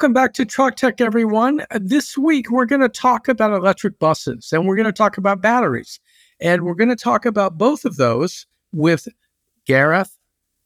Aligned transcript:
Welcome 0.00 0.14
back 0.14 0.32
to 0.32 0.46
Truck 0.46 0.76
Tech, 0.76 0.98
everyone. 1.02 1.60
Uh, 1.70 1.78
this 1.78 2.16
week, 2.16 2.50
we're 2.50 2.64
going 2.64 2.80
to 2.80 2.88
talk 2.88 3.28
about 3.28 3.52
electric 3.52 3.98
buses 3.98 4.50
and 4.50 4.66
we're 4.66 4.74
going 4.74 4.86
to 4.86 4.92
talk 4.92 5.18
about 5.18 5.42
batteries. 5.42 6.00
And 6.40 6.62
we're 6.62 6.72
going 6.72 6.88
to 6.88 6.96
talk 6.96 7.26
about 7.26 7.58
both 7.58 7.84
of 7.84 7.96
those 7.96 8.46
with 8.72 9.08
Gareth 9.66 10.16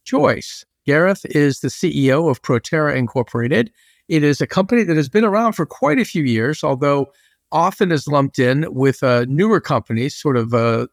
Joyce. 0.05 0.65
Gareth 0.87 1.27
is 1.31 1.59
the 1.59 1.67
CEO 1.67 2.31
of 2.31 2.43
Proterra 2.43 2.95
Incorporated. 2.95 3.73
It 4.07 4.23
is 4.23 4.41
a 4.41 4.47
company 4.47 4.85
that 4.85 4.97
has 4.97 5.09
been 5.09 5.25
around 5.25 5.55
for 5.55 5.67
quite 5.67 5.99
a 5.99 6.05
few 6.05 6.23
years, 6.23 6.63
although 6.63 7.11
often 7.51 7.91
is 7.91 8.07
lumped 8.07 8.39
in 8.39 8.73
with 8.73 9.03
uh, 9.03 9.25
newer 9.29 9.61
companies, 9.61 10.15
sort 10.15 10.37
of, 10.37 10.55
uh, 10.55 10.87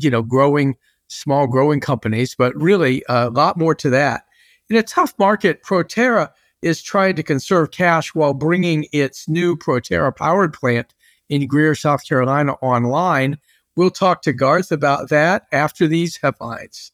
you 0.00 0.10
know, 0.10 0.22
growing, 0.22 0.74
small 1.06 1.46
growing 1.46 1.78
companies, 1.78 2.34
but 2.34 2.56
really 2.56 3.04
a 3.08 3.30
lot 3.30 3.56
more 3.56 3.76
to 3.76 3.88
that. 3.90 4.24
In 4.68 4.74
a 4.74 4.82
tough 4.82 5.14
market, 5.16 5.62
Proterra 5.62 6.30
is 6.64 6.82
trying 6.82 7.14
to 7.16 7.22
conserve 7.22 7.70
cash 7.70 8.14
while 8.14 8.32
bringing 8.32 8.86
its 8.90 9.28
new 9.28 9.54
Proterra 9.54 10.16
powered 10.16 10.54
plant 10.54 10.94
in 11.28 11.46
Greer, 11.46 11.74
South 11.74 12.06
Carolina 12.06 12.54
online. 12.54 13.38
We'll 13.76 13.90
talk 13.90 14.22
to 14.22 14.32
Garth 14.32 14.72
about 14.72 15.10
that 15.10 15.44
after 15.52 15.86
these 15.86 16.16
headlines. 16.16 16.92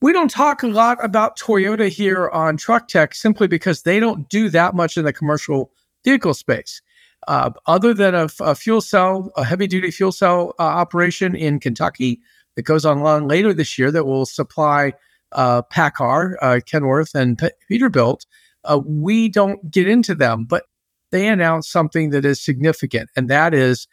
We 0.00 0.12
don't 0.12 0.30
talk 0.30 0.62
a 0.62 0.68
lot 0.68 1.04
about 1.04 1.38
Toyota 1.38 1.88
here 1.88 2.30
on 2.30 2.56
Truck 2.56 2.88
Tech 2.88 3.14
simply 3.14 3.46
because 3.46 3.82
they 3.82 4.00
don't 4.00 4.28
do 4.28 4.48
that 4.50 4.74
much 4.74 4.96
in 4.96 5.04
the 5.04 5.12
commercial 5.12 5.70
vehicle 6.04 6.34
space. 6.34 6.80
Uh, 7.26 7.50
other 7.66 7.92
than 7.92 8.14
a, 8.14 8.28
a, 8.40 8.54
fuel 8.54 8.80
cell, 8.80 9.30
a 9.36 9.44
heavy 9.44 9.66
duty 9.66 9.90
fuel 9.90 10.12
cell 10.12 10.54
uh, 10.58 10.62
operation 10.62 11.34
in 11.34 11.58
Kentucky 11.58 12.20
that 12.54 12.62
goes 12.62 12.86
online 12.86 13.26
later 13.26 13.52
this 13.52 13.76
year 13.76 13.90
that 13.90 14.06
will 14.06 14.24
supply 14.24 14.92
uh, 15.32 15.62
PACCAR, 15.62 16.36
uh, 16.40 16.60
Kenworth, 16.64 17.14
and 17.14 17.36
Peterbilt 17.70 18.24
uh, 18.64 18.80
we 18.84 19.28
don't 19.28 19.70
get 19.70 19.88
into 19.88 20.14
them, 20.14 20.44
but 20.44 20.64
they 21.10 21.28
announced 21.28 21.70
something 21.70 22.10
that 22.10 22.24
is 22.24 22.42
significant, 22.42 23.10
and 23.16 23.28
that 23.28 23.54
is 23.54 23.86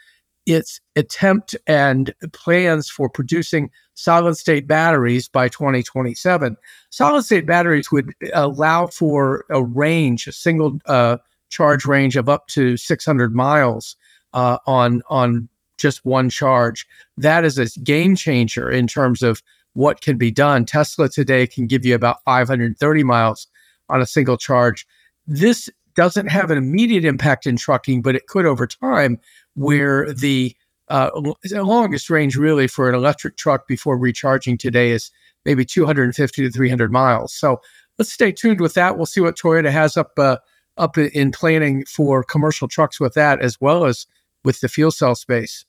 its 0.45 0.79
attempt 0.95 1.55
and 1.65 2.13
plans 2.33 2.89
for 2.89 3.09
producing 3.09 3.69
solid 3.95 4.35
state 4.35 4.67
batteries 4.67 5.27
by 5.27 5.47
2027. 5.49 6.55
Solid 6.91 7.23
state 7.23 7.47
batteries 7.47 7.91
would 7.91 8.13
allow 8.33 8.87
for 8.87 9.45
a 9.49 9.63
range, 9.63 10.27
a 10.27 10.31
single 10.31 10.79
uh, 10.85 11.17
charge 11.49 11.85
range 11.85 12.15
of 12.15 12.29
up 12.29 12.47
to 12.47 12.77
600 12.77 13.33
miles 13.33 13.95
uh, 14.33 14.57
on 14.67 15.01
on 15.09 15.49
just 15.77 16.05
one 16.05 16.29
charge. 16.29 16.87
That 17.17 17.43
is 17.43 17.57
a 17.57 17.67
game 17.79 18.15
changer 18.15 18.69
in 18.69 18.87
terms 18.87 19.23
of 19.23 19.41
what 19.73 20.01
can 20.01 20.17
be 20.17 20.31
done. 20.31 20.65
Tesla 20.65 21.09
today 21.09 21.47
can 21.47 21.67
give 21.67 21.85
you 21.85 21.95
about 21.95 22.23
530 22.23 23.03
miles 23.03 23.47
on 23.89 24.01
a 24.01 24.05
single 24.05 24.37
charge. 24.37 24.85
This 25.27 25.69
doesn't 25.95 26.27
have 26.27 26.51
an 26.51 26.57
immediate 26.57 27.05
impact 27.05 27.47
in 27.47 27.55
trucking, 27.55 28.01
but 28.01 28.15
it 28.15 28.27
could 28.27 28.45
over 28.45 28.67
time, 28.67 29.19
where 29.55 30.11
the 30.13 30.55
uh, 30.89 31.09
longest 31.51 32.09
range 32.09 32.35
really 32.35 32.67
for 32.67 32.87
an 32.89 32.95
electric 32.95 33.37
truck 33.37 33.67
before 33.67 33.97
recharging 33.97 34.57
today 34.57 34.91
is 34.91 35.09
maybe 35.45 35.65
250 35.65 36.43
to 36.43 36.51
300 36.51 36.91
miles. 36.91 37.33
So 37.33 37.61
let's 37.97 38.11
stay 38.11 38.31
tuned 38.31 38.61
with 38.61 38.73
that. 38.75 38.97
We'll 38.97 39.05
see 39.05 39.21
what 39.21 39.37
Toyota 39.37 39.71
has 39.71 39.97
up 39.97 40.11
uh, 40.17 40.37
up 40.77 40.97
in 40.97 41.31
planning 41.31 41.85
for 41.85 42.23
commercial 42.23 42.67
trucks 42.67 42.99
with 42.99 43.13
that, 43.13 43.41
as 43.41 43.59
well 43.61 43.85
as 43.85 44.05
with 44.43 44.59
the 44.59 44.67
fuel 44.67 44.91
cell 44.91 45.15
space. 45.15 45.65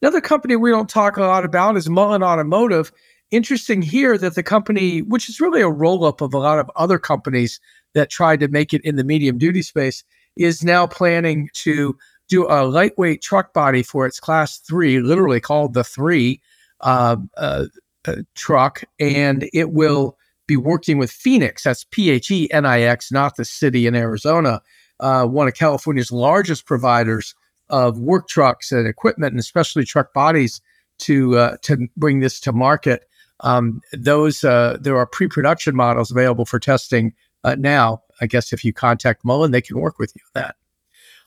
Another 0.00 0.22
company 0.22 0.56
we 0.56 0.70
don't 0.70 0.88
talk 0.88 1.18
a 1.18 1.20
lot 1.20 1.44
about 1.44 1.76
is 1.76 1.90
Mullen 1.90 2.22
Automotive 2.22 2.90
interesting 3.30 3.82
here 3.82 4.18
that 4.18 4.34
the 4.34 4.42
company, 4.42 5.02
which 5.02 5.28
is 5.28 5.40
really 5.40 5.60
a 5.60 5.68
roll 5.68 6.04
up 6.04 6.20
of 6.20 6.34
a 6.34 6.38
lot 6.38 6.58
of 6.58 6.70
other 6.76 6.98
companies 6.98 7.60
that 7.94 8.10
tried 8.10 8.40
to 8.40 8.48
make 8.48 8.72
it 8.72 8.84
in 8.84 8.96
the 8.96 9.04
medium 9.04 9.38
duty 9.38 9.62
space, 9.62 10.04
is 10.36 10.64
now 10.64 10.86
planning 10.86 11.48
to 11.54 11.96
do 12.28 12.46
a 12.48 12.64
lightweight 12.64 13.22
truck 13.22 13.52
body 13.52 13.82
for 13.82 14.06
its 14.06 14.20
class 14.20 14.58
three, 14.58 15.00
literally 15.00 15.40
called 15.40 15.74
the 15.74 15.84
three 15.84 16.40
uh, 16.80 17.16
uh, 17.36 17.66
uh, 18.06 18.16
truck. 18.34 18.84
And 18.98 19.48
it 19.52 19.72
will 19.72 20.16
be 20.46 20.56
working 20.56 20.98
with 20.98 21.10
Phenix, 21.10 21.64
that's 21.64 21.84
P 21.84 22.10
H 22.10 22.30
E 22.30 22.50
N 22.52 22.66
I 22.66 22.82
X, 22.82 23.12
not 23.12 23.36
the 23.36 23.44
city 23.44 23.86
in 23.86 23.94
Arizona, 23.94 24.60
uh, 24.98 25.24
one 25.24 25.48
of 25.48 25.54
California's 25.54 26.10
largest 26.10 26.66
providers 26.66 27.34
of 27.68 27.98
work 27.98 28.26
trucks 28.28 28.72
and 28.72 28.86
equipment, 28.86 29.32
and 29.32 29.40
especially 29.40 29.84
truck 29.84 30.12
bodies 30.12 30.60
to 30.98 31.38
uh, 31.38 31.56
to 31.62 31.88
bring 31.96 32.20
this 32.20 32.40
to 32.40 32.52
market. 32.52 33.04
Um, 33.42 33.80
those 33.92 34.44
uh, 34.44 34.76
there 34.80 34.96
are 34.96 35.06
pre-production 35.06 35.74
models 35.74 36.10
available 36.10 36.44
for 36.44 36.58
testing 36.58 37.14
uh, 37.44 37.56
now. 37.58 38.02
I 38.20 38.26
guess 38.26 38.52
if 38.52 38.64
you 38.64 38.72
contact 38.72 39.24
Mullen, 39.24 39.50
they 39.50 39.62
can 39.62 39.78
work 39.78 39.98
with 39.98 40.12
you 40.14 40.22
on 40.34 40.42
that. 40.42 40.56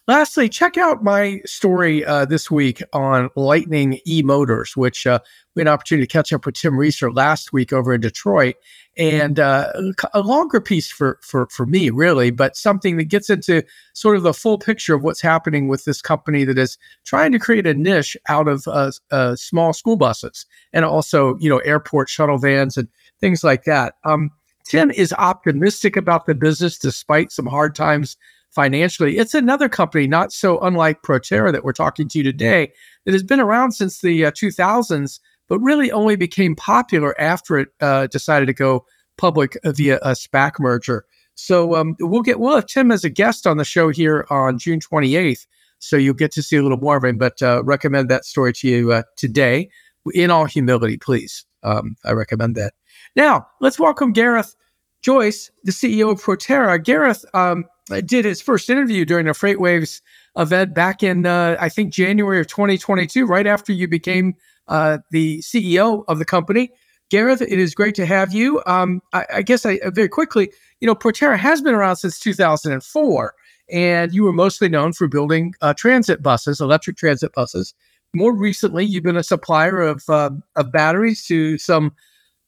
Lastly, 0.05 0.49
check 0.49 0.77
out 0.77 1.01
my 1.01 1.39
story 1.45 2.03
uh, 2.03 2.25
this 2.25 2.51
week 2.51 2.83
on 2.91 3.29
Lightning 3.37 4.01
E 4.05 4.21
Motors, 4.21 4.75
which 4.75 5.07
uh, 5.07 5.19
we 5.55 5.61
had 5.61 5.67
an 5.67 5.73
opportunity 5.73 6.05
to 6.05 6.11
catch 6.11 6.33
up 6.33 6.45
with 6.45 6.55
Tim 6.55 6.77
Reeser 6.77 7.09
last 7.09 7.53
week 7.53 7.71
over 7.71 7.93
in 7.93 8.01
Detroit, 8.01 8.55
and 8.97 9.39
uh, 9.39 9.71
a 10.13 10.19
longer 10.19 10.59
piece 10.59 10.91
for 10.91 11.19
for 11.21 11.47
for 11.47 11.65
me, 11.65 11.89
really, 11.89 12.31
but 12.31 12.57
something 12.57 12.97
that 12.97 13.05
gets 13.05 13.29
into 13.29 13.63
sort 13.93 14.17
of 14.17 14.23
the 14.23 14.33
full 14.33 14.57
picture 14.57 14.93
of 14.93 15.03
what's 15.03 15.21
happening 15.21 15.69
with 15.69 15.85
this 15.85 16.01
company 16.01 16.43
that 16.43 16.57
is 16.57 16.77
trying 17.05 17.31
to 17.31 17.39
create 17.39 17.65
a 17.65 17.73
niche 17.73 18.17
out 18.27 18.49
of 18.49 18.67
uh, 18.67 18.91
uh, 19.11 19.37
small 19.37 19.71
school 19.71 19.95
buses 19.95 20.45
and 20.73 20.83
also 20.83 21.37
you 21.37 21.49
know 21.49 21.59
airport 21.59 22.09
shuttle 22.09 22.37
vans 22.37 22.75
and 22.75 22.89
things 23.21 23.41
like 23.41 23.63
that. 23.63 23.93
Um, 24.03 24.31
Tim 24.65 24.91
is 24.91 25.13
optimistic 25.13 25.95
about 25.95 26.25
the 26.25 26.35
business 26.35 26.77
despite 26.77 27.31
some 27.31 27.45
hard 27.45 27.73
times 27.73 28.17
financially. 28.53 29.17
It's 29.17 29.33
another 29.33 29.67
company, 29.67 30.07
not 30.07 30.31
so 30.31 30.59
unlike 30.59 31.01
Proterra 31.01 31.51
that 31.51 31.63
we're 31.63 31.73
talking 31.73 32.07
to 32.07 32.17
you 32.19 32.23
today, 32.23 32.71
that 33.05 33.13
has 33.13 33.23
been 33.23 33.39
around 33.39 33.73
since 33.73 34.01
the 34.01 34.25
uh, 34.25 34.31
2000s, 34.31 35.19
but 35.49 35.59
really 35.59 35.91
only 35.91 36.15
became 36.15 36.55
popular 36.55 37.19
after 37.19 37.59
it 37.59 37.69
uh, 37.81 38.07
decided 38.07 38.45
to 38.45 38.53
go 38.53 38.85
public 39.17 39.57
via 39.65 39.97
a 39.97 40.11
SPAC 40.11 40.59
merger. 40.59 41.05
So 41.35 41.75
um, 41.75 41.95
we'll 41.99 42.21
get 42.21 42.39
we'll 42.39 42.55
have 42.55 42.67
Tim 42.67 42.91
as 42.91 43.03
a 43.03 43.09
guest 43.09 43.47
on 43.47 43.57
the 43.57 43.65
show 43.65 43.89
here 43.89 44.25
on 44.29 44.59
June 44.59 44.79
28th. 44.79 45.47
So 45.79 45.97
you'll 45.97 46.13
get 46.13 46.31
to 46.33 46.43
see 46.43 46.55
a 46.55 46.61
little 46.61 46.77
more 46.77 46.97
of 46.97 47.03
him. 47.03 47.17
But 47.17 47.41
uh, 47.41 47.63
recommend 47.63 48.09
that 48.09 48.25
story 48.25 48.53
to 48.53 48.67
you 48.67 48.91
uh, 48.93 49.03
today. 49.17 49.69
In 50.13 50.31
all 50.31 50.45
humility, 50.45 50.97
please. 50.97 51.45
Um, 51.63 51.95
I 52.03 52.11
recommend 52.11 52.55
that. 52.55 52.73
Now 53.15 53.47
let's 53.61 53.79
welcome 53.79 54.11
Gareth 54.11 54.55
Joyce, 55.01 55.51
the 55.63 55.71
CEO 55.71 56.11
of 56.11 56.21
Proterra. 56.21 56.81
Gareth, 56.83 57.25
um, 57.33 57.65
did 58.05 58.25
his 58.25 58.41
first 58.41 58.69
interview 58.69 59.05
during 59.05 59.27
a 59.27 59.33
FreightWaves 59.33 60.01
event 60.37 60.73
back 60.73 61.03
in, 61.03 61.25
uh, 61.25 61.57
I 61.59 61.69
think, 61.69 61.93
January 61.93 62.39
of 62.39 62.47
2022, 62.47 63.25
right 63.25 63.47
after 63.47 63.73
you 63.73 63.87
became 63.87 64.35
uh, 64.67 64.99
the 65.11 65.39
CEO 65.39 66.03
of 66.07 66.19
the 66.19 66.25
company. 66.25 66.71
Gareth, 67.09 67.41
it 67.41 67.59
is 67.59 67.75
great 67.75 67.95
to 67.95 68.05
have 68.05 68.33
you. 68.33 68.61
Um, 68.65 69.01
I, 69.11 69.25
I, 69.35 69.41
guess 69.41 69.65
I 69.65 69.79
very 69.91 70.09
quickly, 70.09 70.51
you 70.79 70.87
know, 70.87 70.95
Proterra 70.95 71.37
has 71.37 71.61
been 71.61 71.75
around 71.75 71.97
since 71.97 72.19
2004, 72.19 73.35
and 73.69 74.13
you 74.13 74.23
were 74.23 74.33
mostly 74.33 74.69
known 74.69 74.93
for 74.93 75.07
building 75.07 75.53
uh, 75.61 75.73
transit 75.73 76.23
buses, 76.23 76.59
electric 76.59 76.97
transit 76.97 77.31
buses. 77.33 77.73
More 78.15 78.35
recently, 78.35 78.85
you've 78.85 79.03
been 79.03 79.17
a 79.17 79.23
supplier 79.23 79.81
of 79.81 80.03
uh, 80.07 80.31
of 80.55 80.71
batteries 80.71 81.25
to 81.27 81.57
some 81.57 81.93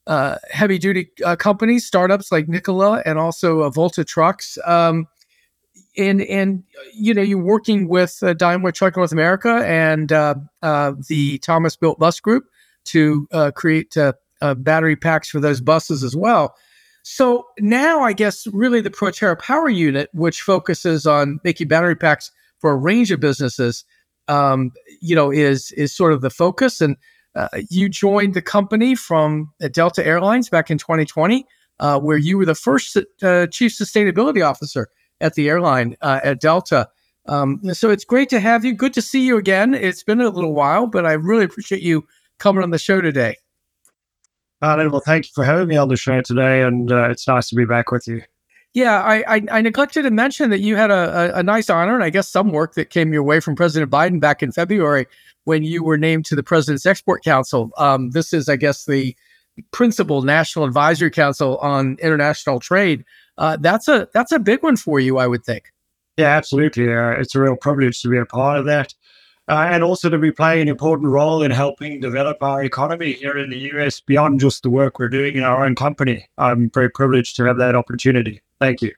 uh, 0.07 0.37
heavy 0.51 0.77
duty 0.77 1.09
uh, 1.23 1.35
companies, 1.35 1.85
startups 1.85 2.31
like 2.31 2.47
Nikola, 2.47 3.01
and 3.05 3.17
also 3.17 3.61
uh, 3.61 3.69
Volta 3.69 4.03
Trucks. 4.03 4.57
Um, 4.65 5.07
and 5.97 6.21
and 6.21 6.63
you 6.93 7.13
know 7.13 7.21
you're 7.21 7.37
working 7.37 7.87
with 7.87 8.19
uh, 8.21 8.33
Daimler 8.33 8.71
Truck 8.71 8.97
North 8.97 9.11
America 9.11 9.63
and 9.65 10.11
uh, 10.11 10.35
uh, 10.61 10.93
the 11.07 11.37
Thomas 11.39 11.75
Built 11.75 11.99
Bus 11.99 12.19
Group 12.19 12.45
to 12.85 13.27
uh, 13.31 13.51
create 13.51 13.95
uh, 13.97 14.13
uh, 14.41 14.55
battery 14.55 14.95
packs 14.95 15.29
for 15.29 15.39
those 15.39 15.61
buses 15.61 16.03
as 16.03 16.15
well. 16.15 16.55
So 17.03 17.45
now 17.59 18.01
I 18.01 18.13
guess 18.13 18.47
really 18.47 18.81
the 18.81 18.89
Proterra 18.89 19.39
Power 19.39 19.69
Unit, 19.69 20.09
which 20.13 20.41
focuses 20.41 21.05
on 21.05 21.39
making 21.43 21.67
battery 21.67 21.95
packs 21.95 22.31
for 22.59 22.71
a 22.71 22.75
range 22.75 23.11
of 23.11 23.19
businesses, 23.19 23.85
um, 24.27 24.71
you 25.01 25.15
know, 25.15 25.31
is 25.31 25.71
is 25.73 25.95
sort 25.95 26.13
of 26.13 26.21
the 26.21 26.29
focus. 26.29 26.81
And 26.81 26.97
you 27.69 27.89
joined 27.89 28.33
the 28.33 28.41
company 28.41 28.95
from 28.95 29.51
Delta 29.71 30.05
Airlines 30.05 30.49
back 30.49 30.71
in 30.71 30.77
2020, 30.77 31.45
where 31.99 32.17
you 32.17 32.37
were 32.37 32.45
the 32.45 32.55
first 32.55 32.93
chief 32.93 33.71
sustainability 33.71 34.47
officer 34.47 34.89
at 35.21 35.35
the 35.35 35.49
airline 35.49 35.95
uh, 36.01 36.19
at 36.23 36.39
Delta. 36.39 36.89
Um, 37.27 37.61
so 37.73 37.89
it's 37.89 38.05
great 38.05 38.29
to 38.29 38.39
have 38.39 38.63
you. 38.63 38.73
Good 38.73 38.93
to 38.93 39.01
see 39.01 39.25
you 39.25 39.37
again. 39.37 39.73
It's 39.73 40.03
been 40.03 40.21
a 40.21 40.29
little 40.29 40.53
while, 40.53 40.87
but 40.87 41.05
I 41.05 41.13
really 41.13 41.43
appreciate 41.43 41.81
you 41.81 42.05
coming 42.37 42.63
on 42.63 42.69
the 42.69 42.77
show 42.77 43.01
today. 43.01 43.37
Uh, 44.61 44.87
well, 44.91 45.01
thank 45.01 45.25
you 45.25 45.31
for 45.33 45.43
having 45.43 45.67
me 45.67 45.77
on 45.77 45.89
the 45.89 45.97
show 45.97 46.21
today, 46.21 46.61
and 46.61 46.91
uh, 46.91 47.09
it's 47.09 47.27
nice 47.27 47.49
to 47.49 47.55
be 47.55 47.65
back 47.65 47.91
with 47.91 48.07
you. 48.07 48.21
Yeah, 48.73 49.01
I, 49.01 49.35
I, 49.35 49.41
I 49.51 49.61
neglected 49.61 50.03
to 50.03 50.11
mention 50.11 50.49
that 50.49 50.59
you 50.59 50.75
had 50.75 50.91
a, 50.91 51.35
a, 51.35 51.39
a, 51.39 51.43
nice 51.43 51.69
honor, 51.69 51.95
and 51.95 52.03
I 52.03 52.09
guess 52.09 52.27
some 52.27 52.51
work 52.51 52.73
that 52.73 52.89
came 52.89 53.13
your 53.13 53.23
way 53.23 53.39
from 53.39 53.55
President 53.55 53.89
Biden 53.89 54.19
back 54.19 54.43
in 54.43 54.51
February 54.51 55.07
when 55.45 55.63
you 55.63 55.83
were 55.83 55.97
named 55.97 56.25
to 56.25 56.35
the 56.35 56.43
President's 56.43 56.85
Export 56.85 57.23
Council. 57.23 57.71
Um, 57.77 58.11
this 58.11 58.33
is, 58.33 58.49
I 58.49 58.57
guess, 58.57 58.85
the 58.85 59.15
principal 59.71 60.23
National 60.23 60.65
Advisory 60.65 61.11
Council 61.11 61.57
on 61.57 61.97
International 62.01 62.59
Trade. 62.59 63.05
Uh, 63.37 63.57
that's 63.59 63.87
a 63.87 64.07
that's 64.13 64.31
a 64.31 64.39
big 64.39 64.63
one 64.63 64.77
for 64.77 64.99
you, 64.99 65.17
I 65.17 65.27
would 65.27 65.43
think. 65.43 65.71
Yeah, 66.17 66.27
absolutely. 66.27 66.93
Uh, 66.93 67.11
it's 67.11 67.35
a 67.35 67.41
real 67.41 67.57
privilege 67.57 68.01
to 68.01 68.09
be 68.09 68.17
a 68.17 68.25
part 68.25 68.59
of 68.59 68.65
that. 68.65 68.93
Uh, 69.47 69.67
and 69.69 69.83
also 69.83 70.09
to 70.09 70.17
be 70.17 70.31
playing 70.31 70.63
an 70.63 70.67
important 70.67 71.09
role 71.09 71.43
in 71.43 71.51
helping 71.51 71.99
develop 71.99 72.41
our 72.41 72.63
economy 72.63 73.13
here 73.13 73.37
in 73.37 73.51
the 73.51 73.59
US 73.73 73.99
beyond 73.99 74.39
just 74.39 74.63
the 74.63 74.71
work 74.71 74.97
we're 74.97 75.09
doing 75.09 75.35
in 75.35 75.43
our 75.43 75.63
own 75.63 75.75
company. 75.75 76.27
I'm 76.37 76.71
very 76.71 76.89
privileged 76.89 77.35
to 77.35 77.43
have 77.45 77.57
that 77.57 77.75
opportunity. 77.75 78.41
Thank 78.59 78.81
you. 78.81 78.93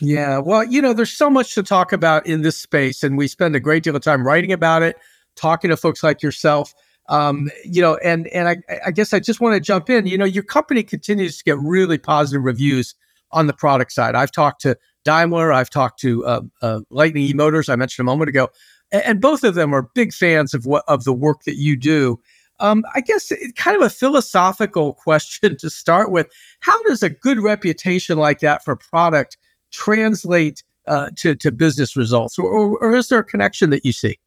Yeah, 0.00 0.38
well, 0.38 0.64
you 0.64 0.80
know, 0.80 0.94
there's 0.94 1.12
so 1.12 1.28
much 1.28 1.54
to 1.54 1.62
talk 1.62 1.92
about 1.92 2.26
in 2.26 2.40
this 2.40 2.56
space, 2.56 3.02
and 3.02 3.18
we 3.18 3.28
spend 3.28 3.54
a 3.54 3.60
great 3.60 3.82
deal 3.82 3.94
of 3.94 4.00
time 4.00 4.26
writing 4.26 4.50
about 4.50 4.82
it, 4.82 4.96
talking 5.36 5.68
to 5.68 5.76
folks 5.76 6.02
like 6.02 6.22
yourself. 6.22 6.72
Um, 7.10 7.50
you 7.64 7.82
know, 7.82 7.96
and 7.96 8.26
and 8.28 8.48
I, 8.48 8.56
I 8.86 8.90
guess 8.90 9.12
I 9.12 9.20
just 9.20 9.40
want 9.40 9.54
to 9.54 9.60
jump 9.60 9.90
in. 9.90 10.06
You 10.06 10.16
know, 10.16 10.24
your 10.24 10.44
company 10.44 10.82
continues 10.82 11.36
to 11.36 11.44
get 11.44 11.58
really 11.58 11.98
positive 11.98 12.42
reviews 12.42 12.94
on 13.32 13.46
the 13.46 13.52
product 13.52 13.92
side. 13.92 14.14
I've 14.14 14.32
talked 14.32 14.60
to 14.62 14.76
Daimler, 15.04 15.52
I've 15.52 15.70
talked 15.70 16.00
to 16.00 16.24
uh, 16.24 16.40
uh, 16.60 16.80
Lightning 16.90 17.24
E 17.24 17.32
Motors, 17.32 17.68
I 17.68 17.76
mentioned 17.76 18.04
a 18.04 18.10
moment 18.10 18.28
ago, 18.28 18.48
and, 18.90 19.02
and, 19.02 19.20
both 19.20 19.42
of 19.42 19.54
them 19.54 19.74
are 19.74 19.82
big 19.94 20.12
fans 20.12 20.54
of 20.54 20.66
what 20.66 20.84
of 20.86 21.04
the 21.04 21.12
work 21.12 21.44
that 21.44 21.56
you 21.56 21.76
do. 21.76 22.20
Um, 22.60 22.84
I 22.94 23.00
guess 23.00 23.32
kind 23.56 23.76
of 23.76 23.82
a 23.82 23.90
philosophical 23.90 24.94
question 25.04 25.56
to 25.58 25.70
start 25.70 26.10
with. 26.10 26.28
How 26.60 26.80
does 26.84 27.02
a 27.02 27.10
good 27.10 27.40
reputation 27.40 28.18
like 28.18 28.40
that 28.40 28.64
for 28.64 28.76
product 28.76 29.36
translate 29.72 30.62
uh, 30.86 31.10
to 31.16 31.34
to 31.34 31.50
business 31.50 31.96
results, 31.96 32.38
or, 32.38 32.48
or, 32.48 32.78
or 32.78 32.94
is 32.94 33.08
there 33.08 33.18
a 33.18 33.24
connection 33.24 33.70
that 33.70 33.84
you 33.84 33.92
see? 33.92 34.18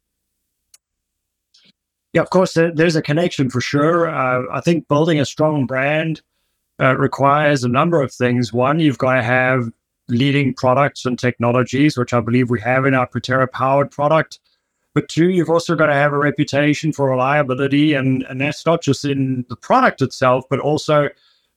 Yeah, 2.12 2.22
of 2.22 2.30
course, 2.30 2.54
there's 2.54 2.96
a 2.96 3.02
connection 3.02 3.50
for 3.50 3.60
sure. 3.60 4.08
Uh, 4.08 4.44
I 4.50 4.60
think 4.60 4.88
building 4.88 5.20
a 5.20 5.26
strong 5.26 5.66
brand 5.66 6.22
uh, 6.80 6.96
requires 6.96 7.64
a 7.64 7.68
number 7.68 8.02
of 8.02 8.12
things. 8.12 8.52
One, 8.52 8.80
you've 8.80 8.98
got 8.98 9.14
to 9.14 9.22
have 9.22 9.70
leading 10.08 10.54
products 10.54 11.04
and 11.04 11.18
technologies, 11.18 11.96
which 11.96 12.12
I 12.12 12.20
believe 12.20 12.50
we 12.50 12.60
have 12.60 12.86
in 12.86 12.94
our 12.94 13.08
Proterra 13.08 13.50
powered 13.50 13.90
product. 13.90 14.38
But 14.94 15.08
two, 15.08 15.28
you've 15.28 15.50
also 15.50 15.74
got 15.74 15.86
to 15.86 15.94
have 15.94 16.12
a 16.12 16.18
reputation 16.18 16.92
for 16.92 17.10
reliability, 17.10 17.92
and, 17.92 18.22
and 18.24 18.40
that's 18.40 18.64
not 18.64 18.82
just 18.82 19.04
in 19.04 19.44
the 19.48 19.56
product 19.56 20.00
itself, 20.00 20.44
but 20.48 20.58
also 20.58 21.08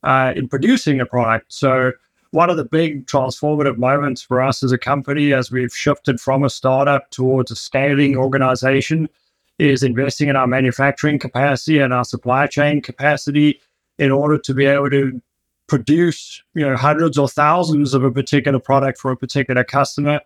uh, 0.03 0.33
in 0.35 0.47
producing 0.49 0.99
a 0.99 1.05
product. 1.05 1.53
So, 1.53 1.93
one 2.31 2.49
of 2.49 2.57
the 2.57 2.65
big 2.65 3.07
transformative 3.07 3.77
moments 3.77 4.21
for 4.21 4.39
us 4.39 4.61
as 4.61 4.71
a 4.71 4.77
company, 4.77 5.33
as 5.33 5.51
we've 5.51 5.73
shifted 5.73 6.19
from 6.19 6.43
a 6.43 6.49
startup 6.49 7.09
towards 7.09 7.49
a 7.49 7.55
scaling 7.55 8.15
organization, 8.15 9.09
is 9.57 9.81
investing 9.83 10.29
in 10.29 10.35
our 10.35 10.45
manufacturing 10.45 11.17
capacity 11.17 11.79
and 11.79 11.91
our 11.91 12.03
supply 12.03 12.45
chain 12.45 12.81
capacity 12.81 13.59
in 13.99 14.11
order 14.11 14.37
to 14.37 14.53
be 14.53 14.65
able 14.65 14.89
to 14.89 15.21
produce 15.67 16.41
you 16.55 16.67
know 16.67 16.75
hundreds 16.75 17.17
or 17.17 17.27
thousands 17.27 17.93
of 17.93 18.03
a 18.03 18.11
particular 18.11 18.59
product 18.59 18.97
for 18.97 19.11
a 19.11 19.17
particular 19.17 19.63
customer. 19.63 20.19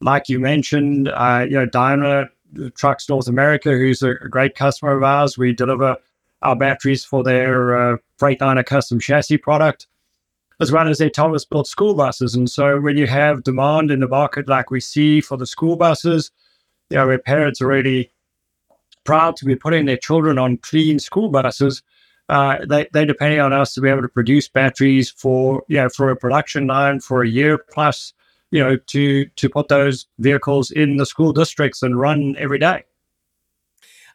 Like 0.00 0.28
you 0.28 0.40
mentioned, 0.40 1.08
uh, 1.08 1.46
you 1.48 1.56
know 1.56 1.66
Daimler 1.66 2.28
Trucks 2.74 3.08
North 3.08 3.28
America, 3.28 3.70
who's 3.70 4.02
a, 4.02 4.14
great 4.14 4.54
customer 4.54 4.96
of 4.96 5.02
ours. 5.02 5.38
We 5.38 5.52
deliver 5.52 5.96
our 6.42 6.56
batteries 6.56 7.04
for 7.04 7.22
their 7.22 7.94
uh, 7.94 7.96
Freightliner 8.18 8.64
custom 8.64 8.98
chassis 8.98 9.38
product, 9.38 9.86
as 10.60 10.72
well 10.72 10.88
as 10.88 10.98
their 10.98 11.10
Thomas 11.10 11.44
built 11.44 11.66
school 11.66 11.94
buses. 11.94 12.34
And 12.34 12.50
so 12.50 12.80
when 12.80 12.96
you 12.96 13.06
have 13.06 13.42
demand 13.42 13.90
in 13.90 14.00
the 14.00 14.08
market 14.08 14.48
like 14.48 14.70
we 14.70 14.80
see 14.80 15.20
for 15.20 15.36
the 15.36 15.46
school 15.46 15.76
buses, 15.76 16.30
you 16.90 16.96
know, 16.96 17.06
where 17.06 17.18
parents 17.18 17.60
are 17.60 17.66
really 17.66 18.10
proud 19.04 19.36
to 19.36 19.44
be 19.44 19.56
putting 19.56 19.86
their 19.86 19.96
children 19.96 20.38
on 20.38 20.58
clean 20.58 20.98
school 20.98 21.28
buses, 21.28 21.82
uh, 22.28 22.58
they, 22.68 22.88
they're 22.92 23.06
depending 23.06 23.40
on 23.40 23.52
us 23.52 23.74
to 23.74 23.80
be 23.80 23.88
able 23.88 24.02
to 24.02 24.08
produce 24.08 24.48
batteries 24.48 25.10
for, 25.10 25.62
you 25.68 25.76
know, 25.76 25.88
for 25.88 26.10
a 26.10 26.16
production 26.16 26.66
line 26.66 27.00
for 27.00 27.22
a 27.22 27.28
year 27.28 27.58
plus 27.58 28.12
you 28.50 28.62
know, 28.62 28.76
to 28.76 29.26
to 29.26 29.48
put 29.48 29.68
those 29.68 30.06
vehicles 30.18 30.70
in 30.70 30.96
the 30.96 31.06
school 31.06 31.32
districts 31.32 31.82
and 31.82 31.98
run 31.98 32.34
every 32.38 32.58
day. 32.58 32.84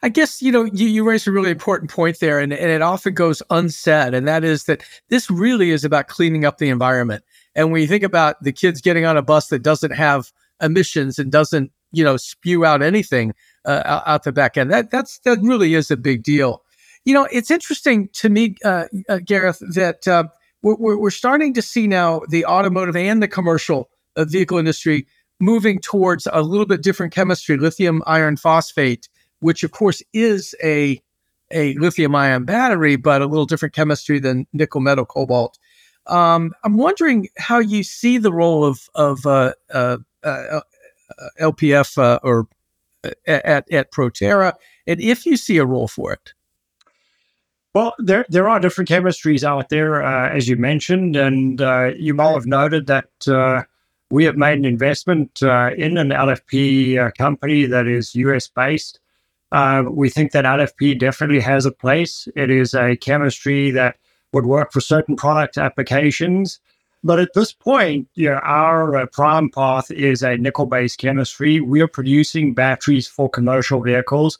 I 0.01 0.09
guess 0.09 0.41
you 0.41 0.51
know 0.51 0.65
you, 0.65 0.87
you 0.87 1.07
raised 1.07 1.27
a 1.27 1.31
really 1.31 1.51
important 1.51 1.91
point 1.91 2.19
there, 2.19 2.39
and, 2.39 2.51
and 2.51 2.71
it 2.71 2.81
often 2.81 3.13
goes 3.13 3.41
unsaid, 3.49 4.13
and 4.13 4.27
that 4.27 4.43
is 4.43 4.65
that 4.65 4.83
this 5.09 5.29
really 5.29 5.69
is 5.69 5.85
about 5.85 6.07
cleaning 6.07 6.45
up 6.45 6.57
the 6.57 6.69
environment. 6.69 7.23
And 7.55 7.71
when 7.71 7.81
you 7.81 7.87
think 7.87 8.03
about 8.03 8.41
the 8.43 8.51
kids 8.51 8.81
getting 8.81 9.05
on 9.05 9.17
a 9.17 9.21
bus 9.21 9.47
that 9.47 9.61
doesn't 9.61 9.91
have 9.91 10.31
emissions 10.61 11.19
and 11.19 11.31
doesn't 11.31 11.71
you 11.91 12.03
know 12.03 12.17
spew 12.17 12.65
out 12.65 12.81
anything 12.81 13.33
uh, 13.65 14.01
out 14.05 14.23
the 14.23 14.31
back 14.31 14.57
end, 14.57 14.71
that 14.71 14.89
that's 14.89 15.19
that 15.19 15.39
really 15.41 15.75
is 15.75 15.91
a 15.91 15.97
big 15.97 16.23
deal. 16.23 16.62
You 17.05 17.13
know, 17.13 17.27
it's 17.31 17.51
interesting 17.51 18.09
to 18.13 18.29
me, 18.29 18.55
uh, 18.63 18.85
uh, 19.09 19.19
Gareth, 19.23 19.59
that 19.73 20.07
uh, 20.07 20.25
we're, 20.61 20.97
we're 20.97 21.09
starting 21.11 21.53
to 21.53 21.61
see 21.61 21.87
now 21.87 22.21
the 22.29 22.45
automotive 22.45 22.95
and 22.95 23.21
the 23.21 23.27
commercial 23.27 23.89
uh, 24.15 24.25
vehicle 24.25 24.57
industry 24.57 25.05
moving 25.39 25.79
towards 25.79 26.27
a 26.31 26.41
little 26.41 26.65
bit 26.65 26.81
different 26.81 27.13
chemistry, 27.13 27.57
lithium 27.57 28.01
iron 28.05 28.37
phosphate, 28.37 29.09
which 29.39 29.63
of 29.63 29.71
course 29.71 30.01
is 30.13 30.55
a 30.63 31.01
a 31.51 31.75
lithium 31.75 32.15
ion 32.15 32.45
battery, 32.45 32.95
but 32.95 33.21
a 33.21 33.27
little 33.27 33.45
different 33.45 33.75
chemistry 33.75 34.19
than 34.19 34.47
nickel 34.53 34.81
metal 34.81 35.05
cobalt. 35.05 35.59
Um, 36.07 36.53
I'm 36.63 36.77
wondering 36.77 37.29
how 37.37 37.59
you 37.59 37.83
see 37.83 38.17
the 38.17 38.33
role 38.33 38.65
of 38.65 38.89
of 38.95 39.25
uh, 39.25 39.53
uh, 39.73 39.97
uh, 40.23 40.61
LPF 41.39 41.97
uh, 41.97 42.19
or 42.23 42.47
uh, 43.03 43.11
at 43.27 43.71
at 43.71 43.91
Proterra, 43.91 44.53
and 44.87 45.01
if 45.01 45.25
you 45.25 45.37
see 45.37 45.57
a 45.57 45.65
role 45.65 45.87
for 45.87 46.13
it. 46.13 46.33
Well, 47.73 47.95
there 47.97 48.25
there 48.29 48.47
are 48.47 48.59
different 48.59 48.89
chemistries 48.89 49.43
out 49.43 49.69
there, 49.69 50.03
uh, 50.03 50.29
as 50.29 50.47
you 50.47 50.57
mentioned, 50.57 51.15
and 51.15 51.59
you 51.97 52.13
might 52.13 52.33
have 52.33 52.45
noted 52.45 52.87
that 52.87 53.07
we 54.13 54.25
have 54.25 54.37
made 54.37 54.59
an 54.59 54.65
investment 54.65 55.41
uh, 55.41 55.71
in 55.75 55.97
an 55.97 56.09
LFP 56.09 56.99
uh, 56.99 57.09
company 57.17 57.65
that 57.65 57.87
is 57.87 58.13
US 58.13 58.47
based. 58.47 58.99
Uh, 59.51 59.85
we 59.89 60.07
think 60.07 60.33
that 60.33 60.45
LFP 60.45 60.99
definitely 60.99 61.39
has 61.39 61.65
a 61.65 61.71
place. 61.71 62.27
It 62.35 62.51
is 62.51 62.75
a 62.75 62.95
chemistry 62.95 63.71
that 63.71 63.95
would 64.31 64.45
work 64.45 64.71
for 64.71 64.81
certain 64.81 65.15
product 65.15 65.57
applications. 65.57 66.59
But 67.03 67.19
at 67.19 67.33
this 67.33 67.53
point, 67.53 68.07
you 68.13 68.29
know, 68.29 68.39
our 68.43 68.95
uh, 68.95 69.07
prime 69.07 69.49
path 69.49 69.89
is 69.89 70.21
a 70.21 70.37
nickel 70.37 70.67
based 70.67 70.99
chemistry. 70.99 71.59
We 71.59 71.81
are 71.81 71.87
producing 71.87 72.53
batteries 72.53 73.07
for 73.07 73.27
commercial 73.27 73.81
vehicles. 73.81 74.37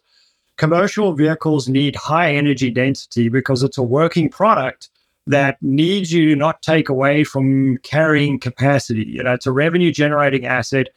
Commercial 0.57 1.13
vehicles 1.13 1.67
need 1.67 1.95
high 1.95 2.33
energy 2.33 2.69
density 2.69 3.27
because 3.27 3.63
it's 3.63 3.77
a 3.77 3.83
working 3.83 4.29
product 4.29 4.89
that 5.25 5.57
needs 5.61 6.11
you 6.11 6.29
to 6.29 6.35
not 6.35 6.61
take 6.61 6.89
away 6.89 7.23
from 7.23 7.77
carrying 7.79 8.39
capacity. 8.39 9.05
You 9.05 9.23
know, 9.23 9.33
it's 9.33 9.47
a 9.47 9.51
revenue 9.51 9.91
generating 9.91 10.45
asset. 10.45 10.89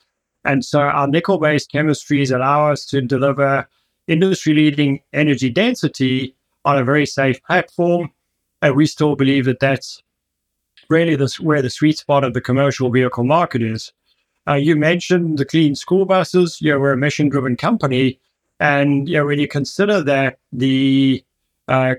And 0.45 0.65
so 0.65 0.81
our 0.81 1.07
nickel 1.07 1.39
based 1.39 1.73
chemistries 1.73 2.35
allow 2.35 2.71
us 2.71 2.85
to 2.87 3.01
deliver 3.01 3.69
industry 4.09 4.55
leading 4.55 5.01
energy 5.13 5.51
density 5.51 6.35
on 6.65 6.79
a 6.79 6.85
very 6.85 7.07
safe 7.07 7.43
platform. 7.45 8.11
And 8.63 8.75
we 8.75 8.87
still 8.87 9.17
believe 9.17 9.45
that 9.47 9.61
that's 9.61 10.03
really 10.89 11.17
the, 11.17 11.33
where 11.41 11.63
the 11.63 11.71
sweet 11.71 11.99
spot 11.99 12.25
of 12.25 12.35
the 12.35 12.41
commercial 12.41 12.91
vehicle 12.91 13.25
market 13.25 13.63
is. 13.63 13.93
Uh, 14.49 14.55
you 14.55 14.77
mentioned 14.77 15.39
the 15.39 15.45
clean 15.45 15.75
school 15.75 16.05
buses. 16.05 16.61
You 16.61 16.73
know, 16.73 16.79
we're 16.79 16.93
a 16.93 16.97
mission 16.97 17.29
driven 17.29 17.57
company. 17.57 18.21
And 18.61 19.09
you 19.09 19.17
know, 19.17 19.27
when 19.27 19.39
you 19.39 19.49
consider 19.49 20.03
that 20.03 20.39
the 20.53 21.25
uh, 21.69 21.97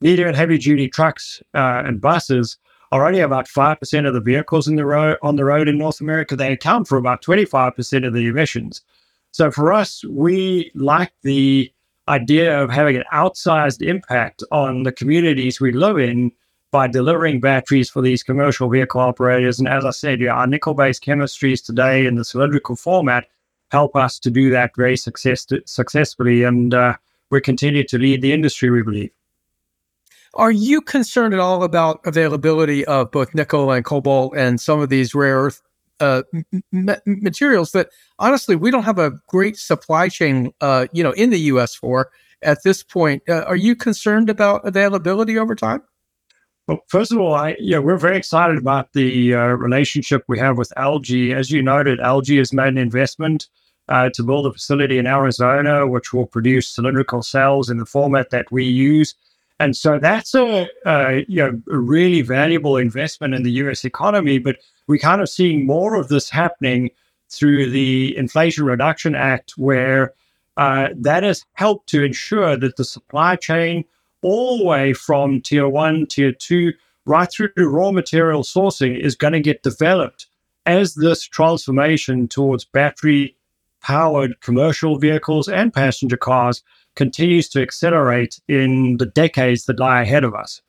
medium 0.00 0.28
and 0.28 0.36
heavy 0.36 0.58
duty 0.58 0.88
trucks 0.88 1.42
uh, 1.54 1.82
and 1.84 2.00
buses 2.00 2.58
are 2.92 3.06
only 3.06 3.20
about 3.20 3.48
5% 3.48 4.06
of 4.06 4.14
the 4.14 4.20
vehicles 4.20 4.68
in 4.68 4.76
the 4.76 4.86
road 4.86 5.16
on 5.22 5.36
the 5.36 5.44
road 5.44 5.68
in 5.68 5.78
North 5.78 6.00
America. 6.00 6.36
They 6.36 6.52
account 6.52 6.86
for 6.86 6.96
about 6.96 7.22
25% 7.22 8.06
of 8.06 8.12
the 8.12 8.26
emissions. 8.26 8.82
So 9.32 9.50
for 9.50 9.72
us, 9.72 10.04
we 10.04 10.70
like 10.74 11.12
the 11.22 11.72
idea 12.06 12.62
of 12.62 12.70
having 12.70 12.96
an 12.96 13.04
outsized 13.12 13.82
impact 13.82 14.44
on 14.52 14.84
the 14.84 14.92
communities 14.92 15.60
we 15.60 15.72
live 15.72 15.98
in 15.98 16.30
by 16.70 16.86
delivering 16.86 17.40
batteries 17.40 17.88
for 17.88 18.02
these 18.02 18.22
commercial 18.22 18.68
vehicle 18.68 19.00
operators. 19.00 19.58
And 19.58 19.68
as 19.68 19.84
I 19.84 19.90
said, 19.90 20.20
yeah, 20.20 20.34
our 20.34 20.46
nickel 20.46 20.74
based 20.74 21.02
chemistries 21.02 21.64
today 21.64 22.06
in 22.06 22.14
the 22.14 22.24
cylindrical 22.24 22.76
format 22.76 23.26
help 23.70 23.96
us 23.96 24.18
to 24.20 24.30
do 24.30 24.50
that 24.50 24.72
very 24.76 24.96
success- 24.96 25.46
successfully. 25.66 26.44
And 26.44 26.74
uh, 26.74 26.94
we 27.30 27.40
continue 27.40 27.84
to 27.84 27.98
lead 27.98 28.22
the 28.22 28.32
industry, 28.32 28.70
we 28.70 28.82
believe. 28.82 29.10
Are 30.34 30.50
you 30.50 30.80
concerned 30.80 31.32
at 31.32 31.40
all 31.40 31.62
about 31.62 32.00
availability 32.04 32.84
of 32.86 33.10
both 33.10 33.34
nickel 33.34 33.70
and 33.70 33.84
cobalt 33.84 34.36
and 34.36 34.60
some 34.60 34.80
of 34.80 34.88
these 34.88 35.14
rare 35.14 35.42
earth 35.42 35.62
uh, 36.00 36.22
materials 36.72 37.70
that 37.70 37.88
honestly 38.18 38.56
we 38.56 38.72
don't 38.72 38.82
have 38.82 38.98
a 38.98 39.12
great 39.28 39.56
supply 39.56 40.08
chain, 40.08 40.52
uh, 40.60 40.86
you 40.92 41.04
know, 41.04 41.12
in 41.12 41.30
the 41.30 41.38
U.S. 41.38 41.74
for 41.74 42.10
at 42.42 42.62
this 42.64 42.82
point? 42.82 43.22
Uh, 43.28 43.42
are 43.42 43.56
you 43.56 43.76
concerned 43.76 44.28
about 44.28 44.66
availability 44.66 45.38
over 45.38 45.54
time? 45.54 45.82
Well, 46.66 46.80
first 46.88 47.12
of 47.12 47.18
all, 47.18 47.34
I 47.34 47.56
yeah, 47.58 47.78
we're 47.78 47.98
very 47.98 48.16
excited 48.16 48.56
about 48.56 48.92
the 48.94 49.34
uh, 49.34 49.46
relationship 49.48 50.24
we 50.28 50.38
have 50.38 50.56
with 50.56 50.72
LG. 50.76 51.34
As 51.34 51.50
you 51.50 51.62
noted, 51.62 51.98
LG 51.98 52.38
has 52.38 52.52
made 52.52 52.68
an 52.68 52.78
investment 52.78 53.48
uh, 53.88 54.08
to 54.14 54.22
build 54.22 54.46
a 54.46 54.52
facility 54.52 54.98
in 54.98 55.06
Arizona, 55.06 55.86
which 55.86 56.12
will 56.12 56.26
produce 56.26 56.68
cylindrical 56.68 57.22
cells 57.22 57.68
in 57.68 57.76
the 57.76 57.84
format 57.84 58.30
that 58.30 58.50
we 58.50 58.64
use. 58.64 59.14
And 59.60 59.76
so 59.76 59.98
that's 59.98 60.34
a, 60.34 60.68
you 61.28 61.36
know, 61.36 61.60
a 61.70 61.78
really 61.78 62.22
valuable 62.22 62.76
investment 62.76 63.34
in 63.34 63.42
the 63.42 63.52
US 63.52 63.84
economy. 63.84 64.38
But 64.38 64.56
we're 64.86 64.98
kind 64.98 65.20
of 65.20 65.28
seeing 65.28 65.66
more 65.66 65.94
of 65.94 66.08
this 66.08 66.30
happening 66.30 66.90
through 67.30 67.70
the 67.70 68.16
Inflation 68.16 68.64
Reduction 68.64 69.14
Act, 69.14 69.52
where 69.56 70.14
uh, 70.56 70.88
that 70.96 71.22
has 71.22 71.44
helped 71.54 71.88
to 71.90 72.02
ensure 72.02 72.56
that 72.56 72.76
the 72.76 72.84
supply 72.84 73.36
chain, 73.36 73.84
all 74.24 74.58
the 74.58 74.64
way 74.64 74.92
from 74.92 75.40
tier 75.40 75.68
one, 75.68 76.06
tier 76.06 76.32
two, 76.32 76.72
right 77.06 77.30
through 77.30 77.52
to 77.52 77.68
raw 77.68 77.92
material 77.92 78.42
sourcing, 78.42 78.98
is 78.98 79.14
going 79.14 79.34
to 79.34 79.40
get 79.40 79.62
developed 79.62 80.26
as 80.66 80.94
this 80.94 81.22
transformation 81.24 82.26
towards 82.26 82.64
battery 82.64 83.36
powered 83.82 84.40
commercial 84.40 84.98
vehicles 84.98 85.46
and 85.46 85.74
passenger 85.74 86.16
cars 86.16 86.62
continues 86.96 87.50
to 87.50 87.60
accelerate 87.60 88.40
in 88.48 88.96
the 88.96 89.04
decades 89.04 89.66
that 89.66 89.78
lie 89.78 90.00
ahead 90.00 90.24
of 90.24 90.34
us. 90.34 90.62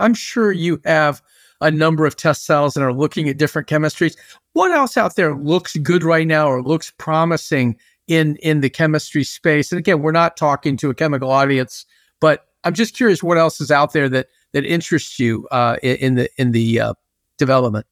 I'm 0.00 0.14
sure 0.14 0.50
you 0.50 0.80
have 0.86 1.20
a 1.60 1.70
number 1.70 2.06
of 2.06 2.16
test 2.16 2.46
cells 2.46 2.74
and 2.74 2.84
are 2.84 2.92
looking 2.92 3.28
at 3.28 3.36
different 3.36 3.68
chemistries. 3.68 4.16
What 4.54 4.70
else 4.70 4.96
out 4.96 5.16
there 5.16 5.34
looks 5.34 5.76
good 5.76 6.04
right 6.04 6.26
now 6.26 6.48
or 6.48 6.62
looks 6.62 6.92
promising 6.96 7.76
in 8.06 8.36
in 8.36 8.60
the 8.62 8.70
chemistry 8.70 9.24
space? 9.24 9.72
And 9.72 9.78
again, 9.78 10.00
we're 10.00 10.12
not 10.12 10.38
talking 10.38 10.78
to 10.78 10.88
a 10.88 10.94
chemical 10.94 11.30
audience, 11.30 11.84
but 12.18 12.46
I'm 12.64 12.74
just 12.74 12.96
curious 12.96 13.22
what 13.22 13.38
else 13.38 13.60
is 13.60 13.70
out 13.70 13.92
there 13.92 14.08
that 14.08 14.28
that 14.52 14.64
interests 14.64 15.18
you 15.18 15.46
uh, 15.50 15.76
in, 15.82 16.14
the 16.14 16.28
in 16.36 16.52
the 16.52 16.80
uh, 16.80 16.94
development. 17.38 17.86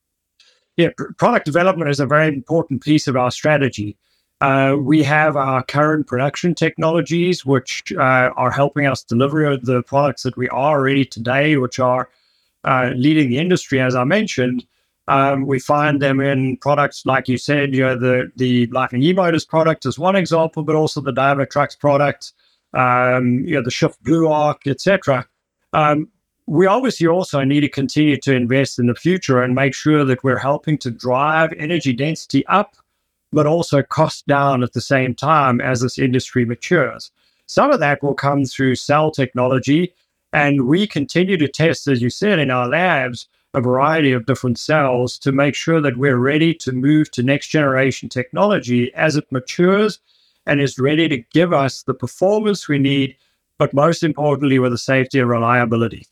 Yeah, 0.76 0.88
product 1.18 1.44
development 1.44 1.90
is 1.90 2.00
a 2.00 2.06
very 2.06 2.28
important 2.28 2.82
piece 2.82 3.06
of 3.06 3.16
our 3.16 3.30
strategy. 3.30 3.96
Uh, 4.40 4.76
we 4.76 5.02
have 5.02 5.36
our 5.36 5.62
current 5.62 6.06
production 6.06 6.54
technologies, 6.54 7.44
which 7.46 7.92
uh, 7.96 8.30
are 8.36 8.50
helping 8.50 8.86
us 8.86 9.04
deliver 9.04 9.56
the 9.56 9.82
products 9.82 10.24
that 10.24 10.36
we 10.36 10.48
are 10.48 10.78
already 10.78 11.04
today, 11.04 11.56
which 11.56 11.78
are 11.78 12.08
uh, 12.64 12.90
leading 12.96 13.28
the 13.28 13.38
industry, 13.38 13.80
as 13.80 13.94
I 13.94 14.04
mentioned. 14.04 14.66
Um, 15.08 15.46
we 15.46 15.58
find 15.58 16.00
them 16.00 16.20
in 16.20 16.56
products 16.56 17.04
like 17.04 17.28
you 17.28 17.36
said, 17.36 17.74
you 17.74 17.82
know, 17.82 17.96
the 17.96 18.32
the 18.36 18.66
Lightning 18.68 19.02
E-Motors 19.02 19.44
product 19.44 19.84
is 19.84 19.98
one 19.98 20.16
example, 20.16 20.62
but 20.62 20.76
also 20.76 21.00
the 21.00 21.12
Daimler 21.12 21.46
Trucks 21.46 21.76
product, 21.76 22.32
um, 22.74 23.44
you 23.44 23.54
know, 23.54 23.62
the 23.62 23.70
Shift 23.70 24.02
Blue 24.02 24.28
Arc, 24.28 24.66
etc. 24.66 25.26
Um, 25.72 26.08
we 26.46 26.66
obviously 26.66 27.06
also 27.06 27.44
need 27.44 27.60
to 27.60 27.68
continue 27.68 28.16
to 28.18 28.34
invest 28.34 28.78
in 28.78 28.86
the 28.86 28.94
future 28.94 29.42
and 29.42 29.54
make 29.54 29.74
sure 29.74 30.04
that 30.04 30.24
we're 30.24 30.38
helping 30.38 30.76
to 30.78 30.90
drive 30.90 31.52
energy 31.56 31.92
density 31.92 32.44
up 32.46 32.76
but 33.32 33.46
also 33.46 33.82
cost 33.82 34.26
down 34.26 34.62
at 34.62 34.74
the 34.74 34.80
same 34.80 35.14
time 35.14 35.60
as 35.60 35.80
this 35.80 35.98
industry 35.98 36.44
matures. 36.44 37.10
Some 37.46 37.70
of 37.70 37.80
that 37.80 38.02
will 38.02 38.14
come 38.14 38.44
through 38.44 38.76
cell 38.76 39.10
technology. 39.10 39.94
And 40.34 40.66
we 40.66 40.86
continue 40.86 41.36
to 41.38 41.48
test, 41.48 41.88
as 41.88 42.00
you 42.00 42.10
said, 42.10 42.38
in 42.38 42.50
our 42.50 42.68
labs, 42.68 43.28
a 43.54 43.60
variety 43.60 44.12
of 44.12 44.26
different 44.26 44.58
cells 44.58 45.18
to 45.18 45.32
make 45.32 45.54
sure 45.54 45.80
that 45.80 45.98
we're 45.98 46.16
ready 46.16 46.54
to 46.54 46.72
move 46.72 47.10
to 47.10 47.22
next 47.22 47.48
generation 47.48 48.08
technology 48.08 48.92
as 48.94 49.16
it 49.16 49.30
matures 49.30 49.98
and 50.46 50.60
is 50.60 50.78
ready 50.78 51.08
to 51.08 51.18
give 51.32 51.52
us 51.52 51.82
the 51.82 51.94
performance 51.94 52.68
we 52.68 52.78
need, 52.78 53.16
but 53.58 53.72
most 53.74 54.02
importantly, 54.02 54.58
with 54.58 54.72
the 54.72 54.78
safety 54.78 55.18
and 55.18 55.28
reliability. 55.28 56.06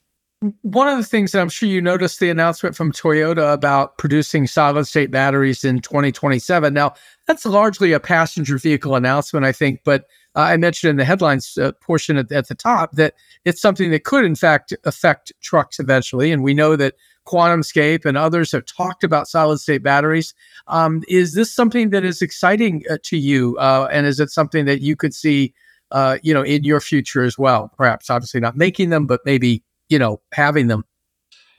One 0.62 0.88
of 0.88 0.96
the 0.96 1.04
things 1.04 1.32
that 1.32 1.42
I'm 1.42 1.50
sure 1.50 1.68
you 1.68 1.82
noticed 1.82 2.18
the 2.18 2.30
announcement 2.30 2.74
from 2.74 2.92
Toyota 2.92 3.52
about 3.52 3.98
producing 3.98 4.46
solid 4.46 4.86
state 4.86 5.10
batteries 5.10 5.64
in 5.64 5.80
2027. 5.80 6.72
Now, 6.72 6.94
that's 7.26 7.44
largely 7.44 7.92
a 7.92 8.00
passenger 8.00 8.56
vehicle 8.56 8.94
announcement, 8.94 9.44
I 9.44 9.52
think, 9.52 9.80
but 9.84 10.06
uh, 10.36 10.40
I 10.40 10.56
mentioned 10.56 10.90
in 10.90 10.96
the 10.96 11.04
headlines 11.04 11.58
uh, 11.58 11.72
portion 11.80 12.16
at, 12.16 12.32
at, 12.32 12.48
the 12.48 12.54
top 12.54 12.92
that 12.92 13.14
it's 13.44 13.60
something 13.60 13.90
that 13.90 14.04
could, 14.04 14.24
in 14.24 14.36
fact, 14.36 14.72
affect 14.84 15.32
trucks 15.42 15.78
eventually. 15.78 16.32
And 16.32 16.42
we 16.42 16.54
know 16.54 16.76
that 16.76 16.94
QuantumScape 17.30 18.04
and 18.04 18.16
others 18.16 18.52
have 18.52 18.64
talked 18.66 19.04
about 19.04 19.28
solid 19.28 19.58
state 19.58 19.82
batteries. 19.82 20.34
Um, 20.66 21.02
is 21.08 21.34
this 21.34 21.52
something 21.52 21.90
that 21.90 22.04
is 22.04 22.22
exciting 22.22 22.82
uh, 22.90 22.98
to 23.04 23.16
you? 23.16 23.56
Uh, 23.58 23.88
and 23.92 24.06
is 24.06 24.18
it 24.18 24.30
something 24.30 24.64
that 24.64 24.80
you 24.80 24.96
could 24.96 25.14
see, 25.14 25.54
uh, 25.92 26.18
you 26.22 26.34
know, 26.34 26.42
in 26.42 26.64
your 26.64 26.80
future 26.80 27.22
as 27.22 27.38
well? 27.38 27.72
Perhaps, 27.76 28.10
obviously, 28.10 28.40
not 28.40 28.56
making 28.56 28.90
them, 28.90 29.06
but 29.06 29.20
maybe 29.24 29.62
you 29.90 29.98
know, 29.98 30.22
having 30.32 30.68
them. 30.68 30.84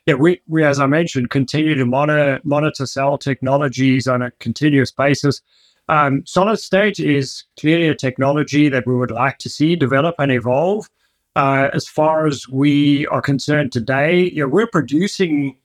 Yeah, 0.07 0.15
we, 0.15 0.41
we 0.47 0.63
as 0.63 0.79
I 0.79 0.87
mentioned, 0.87 1.29
continue 1.29 1.75
to 1.75 1.85
monitor 1.85 2.39
monitor 2.43 2.87
cell 2.87 3.19
technologies 3.19 4.07
on 4.07 4.23
a 4.23 4.31
continuous 4.39 4.91
basis. 4.91 5.41
Um, 5.89 6.23
solid 6.25 6.57
state 6.57 6.99
is 6.99 7.43
clearly 7.59 7.89
a 7.89 7.95
technology 7.95 8.69
that 8.69 8.87
we 8.87 8.95
would 8.95 9.11
like 9.11 9.37
to 9.39 9.49
see 9.49 9.75
develop 9.75 10.15
and 10.17 10.31
evolve. 10.31 10.89
Uh, 11.35 11.69
as 11.73 11.87
far 11.87 12.25
as 12.25 12.47
we 12.49 13.05
are 13.07 13.21
concerned 13.21 13.71
today, 13.71 14.29
you 14.31 14.41
know, 14.41 14.47
we're 14.47 14.67
producing 14.67 15.55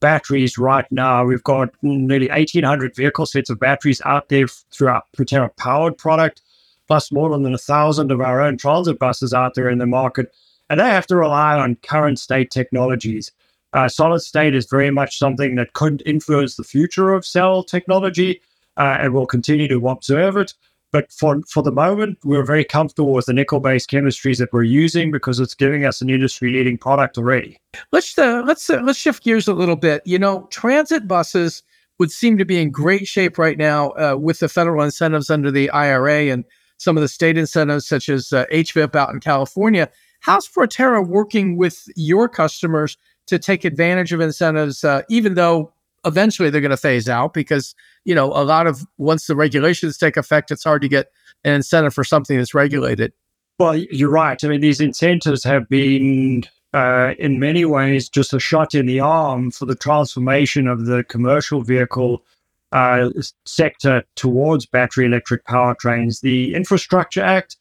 batteries 0.00 0.58
right 0.58 0.90
now. 0.90 1.24
We've 1.24 1.44
got 1.44 1.70
nearly 1.82 2.28
1,800 2.28 2.96
vehicle 2.96 3.26
sets 3.26 3.50
of 3.50 3.60
batteries 3.60 4.00
out 4.04 4.28
there 4.28 4.48
through 4.48 4.88
our 4.88 5.02
Proterra 5.16 5.54
powered 5.56 5.96
product, 5.96 6.42
plus 6.88 7.12
more 7.12 7.30
than 7.30 7.54
a 7.54 7.58
thousand 7.58 8.10
of 8.10 8.20
our 8.20 8.40
own 8.40 8.56
transit 8.56 8.98
buses 8.98 9.32
out 9.32 9.54
there 9.54 9.68
in 9.68 9.78
the 9.78 9.86
market 9.86 10.32
and 10.70 10.78
they 10.78 10.88
have 10.88 11.06
to 11.08 11.16
rely 11.16 11.58
on 11.58 11.76
current 11.82 12.18
state 12.18 12.50
technologies. 12.50 13.32
Uh, 13.72 13.88
solid 13.88 14.20
state 14.20 14.54
is 14.54 14.66
very 14.66 14.90
much 14.90 15.18
something 15.18 15.56
that 15.56 15.72
could 15.74 16.02
influence 16.06 16.56
the 16.56 16.64
future 16.64 17.12
of 17.12 17.26
cell 17.26 17.62
technology, 17.62 18.40
uh, 18.76 18.96
and 19.00 19.12
we'll 19.12 19.26
continue 19.26 19.68
to 19.68 19.88
observe 19.88 20.36
it. 20.36 20.54
But 20.92 21.12
for, 21.12 21.40
for 21.48 21.62
the 21.62 21.70
moment, 21.70 22.18
we're 22.24 22.44
very 22.44 22.64
comfortable 22.64 23.12
with 23.12 23.26
the 23.26 23.32
nickel 23.32 23.60
based 23.60 23.90
chemistries 23.90 24.38
that 24.38 24.52
we're 24.52 24.64
using 24.64 25.10
because 25.10 25.38
it's 25.38 25.54
giving 25.54 25.84
us 25.84 26.00
an 26.00 26.10
industry 26.10 26.52
leading 26.52 26.78
product 26.78 27.16
already. 27.16 27.58
Let's 27.92 28.18
uh, 28.18 28.42
let's 28.44 28.68
uh, 28.68 28.80
let's 28.82 28.98
shift 28.98 29.22
gears 29.22 29.46
a 29.46 29.54
little 29.54 29.76
bit. 29.76 30.02
You 30.04 30.18
know, 30.18 30.48
transit 30.50 31.06
buses 31.06 31.62
would 31.98 32.10
seem 32.10 32.38
to 32.38 32.44
be 32.44 32.60
in 32.60 32.70
great 32.70 33.06
shape 33.06 33.38
right 33.38 33.58
now 33.58 33.90
uh, 33.90 34.16
with 34.18 34.40
the 34.40 34.48
federal 34.48 34.82
incentives 34.82 35.30
under 35.30 35.50
the 35.50 35.70
IRA 35.70 36.28
and 36.28 36.44
some 36.78 36.96
of 36.96 37.02
the 37.02 37.08
state 37.08 37.36
incentives, 37.36 37.86
such 37.86 38.08
as 38.08 38.32
uh, 38.32 38.46
HVIP 38.50 38.96
out 38.96 39.10
in 39.10 39.20
California. 39.20 39.88
How's 40.20 40.48
Proterra 40.48 41.06
working 41.06 41.56
with 41.56 41.84
your 41.94 42.28
customers 42.28 42.96
to 43.26 43.38
take 43.38 43.64
advantage 43.64 44.12
of 44.12 44.20
incentives, 44.20 44.82
uh, 44.82 45.02
even 45.08 45.34
though 45.34 45.72
eventually 46.04 46.50
they're 46.50 46.60
going 46.60 46.70
to 46.70 46.76
phase 46.76 47.08
out 47.08 47.34
because 47.34 47.74
you 48.04 48.14
know 48.14 48.26
a 48.26 48.44
lot 48.44 48.66
of 48.66 48.86
once 48.98 49.26
the 49.26 49.36
regulations 49.36 49.98
take 49.98 50.16
effect, 50.16 50.50
it's 50.50 50.64
hard 50.64 50.82
to 50.82 50.88
get 50.88 51.10
an 51.44 51.54
incentive 51.54 51.94
for 51.94 52.04
something 52.04 52.36
that's 52.36 52.54
regulated. 52.54 53.12
Well, 53.58 53.76
you're 53.76 54.10
right. 54.10 54.42
I 54.42 54.48
mean, 54.48 54.62
these 54.62 54.80
incentives 54.80 55.44
have 55.44 55.68
been 55.68 56.44
uh, 56.72 57.12
in 57.18 57.38
many 57.38 57.64
ways 57.64 58.08
just 58.08 58.32
a 58.32 58.40
shot 58.40 58.74
in 58.74 58.86
the 58.86 59.00
arm 59.00 59.50
for 59.50 59.66
the 59.66 59.74
transformation 59.74 60.66
of 60.66 60.86
the 60.86 61.04
commercial 61.04 61.62
vehicle 61.62 62.24
uh, 62.72 63.10
sector 63.44 64.04
towards 64.14 64.64
battery 64.64 65.06
electric 65.06 65.44
powertrains. 65.44 66.20
The 66.20 66.54
Infrastructure 66.54 67.22
Act 67.22 67.56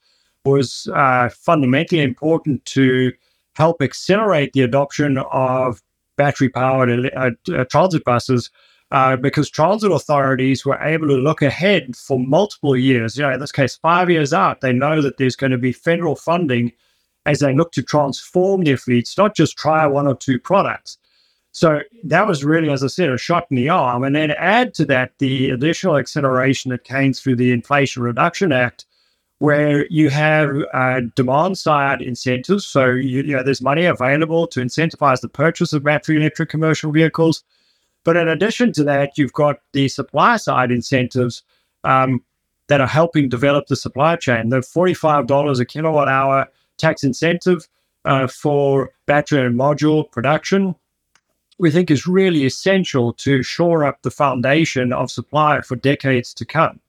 was 0.46 0.88
uh, 0.93 1.29
fundamentally 1.29 2.01
important 2.01 2.63
to 2.65 3.12
help 3.55 3.81
accelerate 3.81 4.53
the 4.53 4.62
adoption 4.62 5.17
of 5.31 5.81
battery 6.20 6.50
powered 6.50 7.12
uh, 7.16 7.32
uh, 7.56 7.64
transit 7.72 8.04
buses 8.04 8.52
uh, 8.92 9.16
because 9.16 9.50
transit 9.50 9.92
authorities 9.92 10.66
were 10.66 10.78
able 10.82 11.08
to 11.08 11.16
look 11.16 11.42
ahead 11.42 11.96
for 11.96 12.20
multiple 12.20 12.76
years. 12.76 13.18
You 13.18 13.24
know, 13.24 13.32
in 13.32 13.40
this 13.40 13.54
case, 13.54 13.78
five 13.78 14.10
years 14.10 14.34
out, 14.34 14.62
they 14.62 14.74
know 14.74 15.02
that 15.02 15.18
there's 15.18 15.38
going 15.38 15.52
to 15.52 15.58
be 15.58 15.72
federal 15.72 16.16
funding 16.16 16.74
as 17.26 17.40
they 17.40 17.54
look 17.54 17.72
to 17.74 17.84
transform 17.84 18.64
their 18.64 18.78
fleets, 18.78 19.18
not 19.18 19.36
just 19.36 19.58
try 19.58 19.86
one 19.88 20.08
or 20.08 20.16
two 20.16 20.40
products. 20.40 20.98
So 21.52 21.80
that 22.04 22.28
was 22.28 22.44
really, 22.44 22.70
as 22.70 22.84
I 22.84 22.88
said, 22.88 23.10
a 23.10 23.18
shot 23.18 23.48
in 23.50 23.56
the 23.56 23.70
arm. 23.70 24.04
And 24.04 24.16
then 24.16 24.32
add 24.32 24.74
to 24.76 24.86
that 24.86 25.14
the 25.20 25.50
additional 25.52 25.98
acceleration 25.98 26.72
that 26.72 26.84
came 26.84 27.14
through 27.14 27.38
the 27.38 27.52
Inflation 27.52 28.04
Reduction 28.04 28.52
Act, 28.52 28.86
where 29.39 29.88
you 29.88 30.10
have 30.10 30.53
uh, 30.74 31.01
demand 31.15 31.58
side 31.58 32.01
incentives. 32.01 32.65
So 32.65 32.88
you, 32.88 33.24
you, 33.24 33.36
know 33.36 33.43
there's 33.43 33.62
money 33.62 33.86
available 33.86 34.48
to 34.48 34.60
incentivize 34.60 35.22
the 35.22 35.29
purchase 35.29 35.74
of 35.74 35.84
battery 35.84 36.17
electric 36.17 36.50
commercial 36.50 36.91
vehicles. 36.91 37.43
But 38.03 38.17
in 38.17 38.27
addition 38.27 38.72
to 38.74 38.84
that, 38.86 39.17
you've 39.17 39.34
got 39.34 39.60
the 39.74 39.88
supply 39.88 40.38
side 40.38 40.72
incentives 40.72 41.43
um, 41.84 42.24
that 42.67 42.81
are 42.81 42.88
helping 42.88 43.29
develop 43.29 43.67
the 43.67 43.75
supply 43.75 44.15
chain. 44.15 44.50
The 44.50 44.60
$45 44.60 45.60
a 45.60 45.65
kilowatt 45.65 46.08
hour 46.08 46.48
tax 46.77 47.03
incentive 47.03 47.67
uh, 48.05 48.27
for 48.27 48.91
battery 49.05 49.46
and 49.46 49.58
module 49.58 50.10
production, 50.12 50.75
we 51.58 51.72
think 51.72 51.91
is 51.91 52.08
really 52.08 52.46
essential 52.46 53.13
to 53.13 53.43
shore 53.43 53.84
up 53.84 54.01
the 54.01 54.12
foundation 54.12 54.93
of 54.93 55.12
supply 55.12 55.62
for 55.62 55.75
decades 55.75 56.34
to 56.36 56.46
come. 56.46 56.79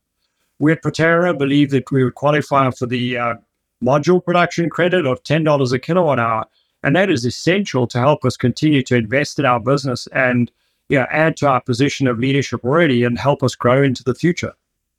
We 0.61 0.73
at 0.73 0.83
Proterra 0.83 1.37
believe 1.37 1.71
that 1.71 1.90
we 1.90 2.05
would 2.05 2.14
qualify 2.14 2.71
for 2.71 2.87
the 2.87 3.17
uh, 3.17 3.35
module 3.83 4.25
production 4.25 4.71
credit 4.71 5.07
of 5.07 5.23
$10 5.25 5.73
a 5.73 5.79
kilowatt 5.79 6.21
hour. 6.21 6.45
And 6.83 6.95
that 6.95 7.11
is 7.11 7.25
essential 7.25 7.87
to 7.88 7.99
help 7.99 8.25
us 8.25 8.37
continue 8.37 8.83
to 8.85 8.97
invest 8.97 9.38
in 9.38 9.45
our 9.45 9.59
business 9.59 10.07
and 10.12 10.50
you 10.88 10.99
know, 10.99 11.07
add 11.11 11.37
to 11.38 11.49
our 11.49 11.61
position 11.61 12.07
of 12.07 12.19
leadership 12.19 12.64
already 12.64 13.05
and 13.05 13.19
help 13.19 13.43
us 13.43 13.55
grow 13.55 13.83
into 13.83 14.05
the 14.05 14.14
future. 14.14 14.52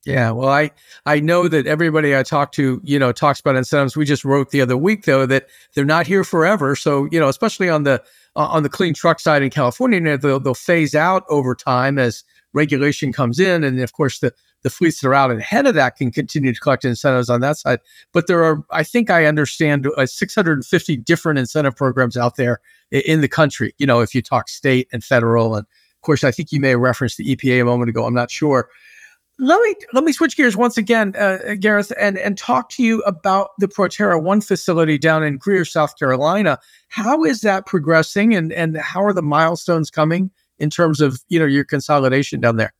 Yeah, 0.05 0.31
well, 0.31 0.49
I 0.49 0.71
I 1.05 1.19
know 1.19 1.47
that 1.47 1.67
everybody 1.67 2.17
I 2.17 2.23
talk 2.23 2.53
to, 2.53 2.81
you 2.83 2.97
know, 2.97 3.11
talks 3.11 3.39
about 3.39 3.55
incentives. 3.55 3.95
We 3.95 4.05
just 4.05 4.25
wrote 4.25 4.49
the 4.49 4.61
other 4.61 4.77
week 4.77 5.05
though 5.05 5.27
that 5.27 5.47
they're 5.75 5.85
not 5.85 6.07
here 6.07 6.23
forever. 6.23 6.75
So 6.75 7.07
you 7.11 7.19
know, 7.19 7.27
especially 7.27 7.69
on 7.69 7.83
the 7.83 8.01
uh, 8.35 8.47
on 8.47 8.63
the 8.63 8.69
clean 8.69 8.95
truck 8.95 9.19
side 9.19 9.43
in 9.43 9.51
California, 9.51 10.17
they'll 10.17 10.39
they'll 10.39 10.55
phase 10.55 10.95
out 10.95 11.23
over 11.29 11.53
time 11.53 11.99
as 11.99 12.23
regulation 12.53 13.13
comes 13.13 13.39
in, 13.39 13.63
and 13.63 13.79
of 13.79 13.93
course 13.93 14.19
the 14.19 14.33
the 14.63 14.69
fleets 14.69 15.01
that 15.01 15.07
are 15.07 15.13
out 15.13 15.31
ahead 15.31 15.65
of 15.65 15.75
that 15.75 15.95
can 15.95 16.11
continue 16.11 16.53
to 16.53 16.59
collect 16.59 16.85
incentives 16.85 17.29
on 17.29 17.41
that 17.41 17.57
side. 17.57 17.79
But 18.11 18.27
there 18.27 18.43
are, 18.43 18.63
I 18.71 18.83
think 18.83 19.09
I 19.09 19.25
understand, 19.25 19.87
uh, 19.97 20.05
650 20.05 20.97
different 20.97 21.39
incentive 21.39 21.75
programs 21.75 22.17
out 22.17 22.35
there 22.35 22.61
in 22.91 23.21
the 23.21 23.27
country. 23.27 23.73
You 23.77 23.87
know, 23.87 24.01
if 24.01 24.13
you 24.13 24.21
talk 24.21 24.49
state 24.49 24.87
and 24.91 25.03
federal, 25.03 25.55
and 25.55 25.65
of 25.65 26.01
course, 26.01 26.23
I 26.23 26.31
think 26.31 26.51
you 26.51 26.59
may 26.59 26.69
have 26.69 26.79
referenced 26.79 27.17
the 27.17 27.35
EPA 27.35 27.61
a 27.61 27.65
moment 27.65 27.89
ago. 27.89 28.05
I'm 28.05 28.13
not 28.13 28.31
sure. 28.31 28.69
Let 29.39 29.59
me 29.61 29.75
let 29.93 30.03
me 30.03 30.11
switch 30.11 30.37
gears 30.37 30.55
once 30.55 30.77
again, 30.77 31.15
uh, 31.17 31.55
Gareth, 31.59 31.91
and 31.99 32.17
and 32.17 32.37
talk 32.37 32.69
to 32.71 32.83
you 32.83 33.01
about 33.03 33.51
the 33.57 33.67
Proterra 33.67 34.21
One 34.21 34.39
facility 34.39 34.99
down 34.99 35.23
in 35.23 35.37
Greer, 35.37 35.65
South 35.65 35.97
Carolina. 35.97 36.59
How 36.89 37.23
is 37.23 37.41
that 37.41 37.65
progressing, 37.65 38.35
and 38.35 38.53
and 38.53 38.77
how 38.77 39.03
are 39.03 39.13
the 39.13 39.23
milestones 39.23 39.89
coming 39.89 40.29
in 40.59 40.69
terms 40.69 41.01
of 41.01 41.23
you 41.27 41.39
know 41.39 41.45
your 41.45 41.63
consolidation 41.63 42.39
down 42.39 42.57
there? 42.57 42.73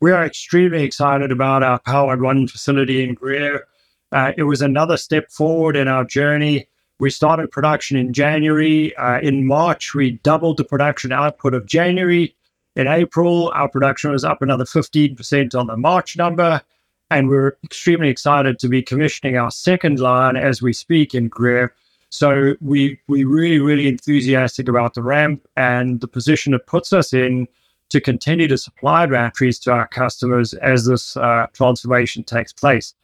We 0.00 0.12
are 0.12 0.24
extremely 0.24 0.84
excited 0.84 1.32
about 1.32 1.64
our 1.64 1.80
Powered 1.80 2.20
One 2.20 2.46
facility 2.46 3.02
in 3.02 3.14
Greer. 3.14 3.66
Uh, 4.12 4.32
it 4.36 4.44
was 4.44 4.62
another 4.62 4.96
step 4.96 5.28
forward 5.28 5.74
in 5.74 5.88
our 5.88 6.04
journey. 6.04 6.68
We 7.00 7.10
started 7.10 7.50
production 7.50 7.96
in 7.96 8.12
January. 8.12 8.94
Uh, 8.96 9.18
in 9.20 9.44
March, 9.44 9.94
we 9.94 10.12
doubled 10.22 10.56
the 10.56 10.64
production 10.64 11.10
output 11.10 11.52
of 11.52 11.66
January. 11.66 12.36
In 12.76 12.86
April, 12.86 13.50
our 13.56 13.68
production 13.68 14.12
was 14.12 14.24
up 14.24 14.40
another 14.40 14.64
15% 14.64 15.58
on 15.58 15.66
the 15.66 15.76
March 15.76 16.16
number. 16.16 16.62
And 17.10 17.28
we're 17.28 17.56
extremely 17.64 18.08
excited 18.08 18.60
to 18.60 18.68
be 18.68 18.82
commissioning 18.82 19.36
our 19.36 19.50
second 19.50 19.98
line 19.98 20.36
as 20.36 20.62
we 20.62 20.72
speak 20.72 21.12
in 21.12 21.26
Greer. 21.26 21.74
So 22.10 22.54
we 22.60 23.00
we 23.08 23.24
really, 23.24 23.58
really 23.58 23.88
enthusiastic 23.88 24.68
about 24.68 24.94
the 24.94 25.02
ramp 25.02 25.44
and 25.56 26.00
the 26.00 26.08
position 26.08 26.54
it 26.54 26.66
puts 26.66 26.92
us 26.92 27.12
in 27.12 27.48
to 27.90 28.00
continue 28.00 28.48
to 28.48 28.58
supply 28.58 29.06
batteries 29.06 29.58
to 29.60 29.72
our 29.72 29.88
customers 29.88 30.54
as 30.54 30.86
this 30.86 31.16
uh, 31.16 31.46
transformation 31.52 32.22
takes 32.22 32.52
place. 32.52 32.94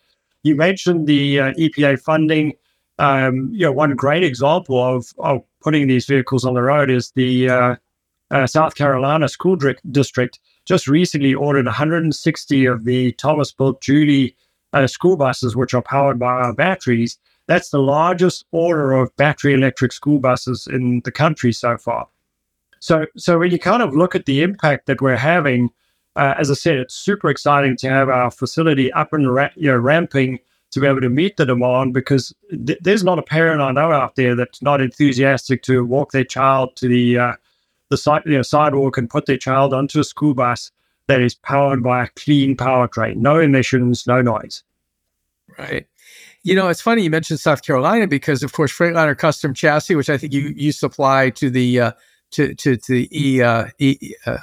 You 0.43 0.57
mentioned 0.57 1.07
the 1.07 1.41
uh, 1.41 1.53
EPA 1.55 2.00
funding. 2.00 2.53
Um, 2.99 3.49
you 3.53 3.67
know, 3.67 3.73
one 3.73 3.95
great 3.97 4.23
example 4.23 4.83
of, 4.83 5.07
of 5.19 5.43
putting 5.61 5.88
these 5.88 6.07
vehicles 6.07 6.45
on 6.45 6.55
the 6.55 6.62
road 6.62 6.91
is 6.91 7.11
the 7.12 7.49
uh, 7.49 7.76
uh 8.31 8.47
South 8.47 8.75
Carolina 8.75 9.29
School 9.29 9.57
District 9.91 10.38
just 10.64 10.87
recently 10.87 11.35
ordered 11.35 11.67
160 11.67 12.67
of 12.67 12.85
the 12.85 13.12
Thomas 13.12 13.53
Built 13.53 13.81
Jouley 13.83 14.35
uh, 14.73 14.87
school 14.87 15.17
buses, 15.17 15.57
which 15.57 15.75
are 15.75 15.83
powered 15.83 16.19
by 16.19 16.33
our 16.33 16.53
batteries. 16.53 17.19
That's 17.47 17.71
the 17.71 17.79
largest 17.79 18.47
order 18.53 18.93
of 18.93 19.14
battery 19.17 19.55
electric 19.55 19.93
school 19.93 20.19
buses 20.19 20.67
in 20.67 21.03
the 21.05 21.12
country 21.12 21.53
so 21.53 21.76
far. 21.76 22.09
So, 22.85 23.07
so 23.17 23.38
when 23.38 23.50
you 23.50 23.59
kind 23.59 23.83
of 23.83 23.97
look 23.97 24.14
at 24.14 24.26
the 24.26 24.43
impact 24.43 24.85
that 24.88 25.00
we're 25.00 25.17
having, 25.17 25.71
uh, 26.17 26.35
as 26.37 26.50
I 26.50 26.55
said, 26.55 26.76
it's 26.76 26.95
super 26.95 27.31
exciting 27.31 27.79
to 27.79 27.88
have 27.88 28.11
our 28.11 28.31
facility 28.31 28.93
up 28.93 29.14
and 29.14 29.35
ra- 29.35 29.49
you 29.57 29.71
know, 29.71 29.79
ramping 29.79 30.38
to 30.73 30.81
be 30.81 30.87
able 30.87 31.00
to 31.00 31.09
meet 31.09 31.38
the 31.38 31.47
demand 31.47 31.95
because 31.95 32.35
th- 32.67 32.79
there's 32.83 33.03
not 33.03 33.19
a 33.19 33.23
parent 33.23 33.62
I 33.62 33.73
know 33.73 33.91
out 33.91 34.17
there 34.17 34.35
that's 34.35 34.61
not 34.61 34.83
enthusiastic 34.83 35.62
to 35.62 35.83
walk 35.83 36.12
their 36.12 36.25
child 36.25 36.76
to 36.76 36.87
the 36.87 37.19
uh, 37.19 37.33
the 37.88 37.97
side, 37.97 38.21
you 38.26 38.37
know, 38.37 38.43
sidewalk 38.43 38.99
and 38.99 39.09
put 39.09 39.25
their 39.25 39.38
child 39.38 39.73
onto 39.73 39.99
a 39.99 40.05
school 40.05 40.35
bus 40.35 40.71
that 41.07 41.23
is 41.23 41.35
powered 41.35 41.83
by 41.83 42.05
a 42.05 42.09
clean 42.17 42.55
powertrain, 42.55 43.17
no 43.17 43.38
emissions, 43.38 44.07
no 44.07 44.21
noise. 44.21 44.62
Right. 45.59 45.87
You 46.43 46.55
know, 46.55 46.69
it's 46.69 46.83
funny 46.83 47.05
you 47.05 47.09
mentioned 47.09 47.41
South 47.41 47.62
Carolina 47.62 48.07
because, 48.07 48.43
of 48.43 48.53
course, 48.53 48.76
Freightliner 48.76 49.17
Custom 49.17 49.55
Chassis, 49.55 49.95
which 49.95 50.11
I 50.11 50.18
think 50.18 50.35
you 50.35 50.53
you 50.55 50.70
supply 50.70 51.31
to 51.31 51.49
the 51.49 51.81
uh, 51.81 51.92
to 52.35 52.55
to, 52.55 52.77
to 52.77 53.07
the 53.09 53.42
uh, 53.42 53.66
e 53.79 54.14
uh, 54.27 54.38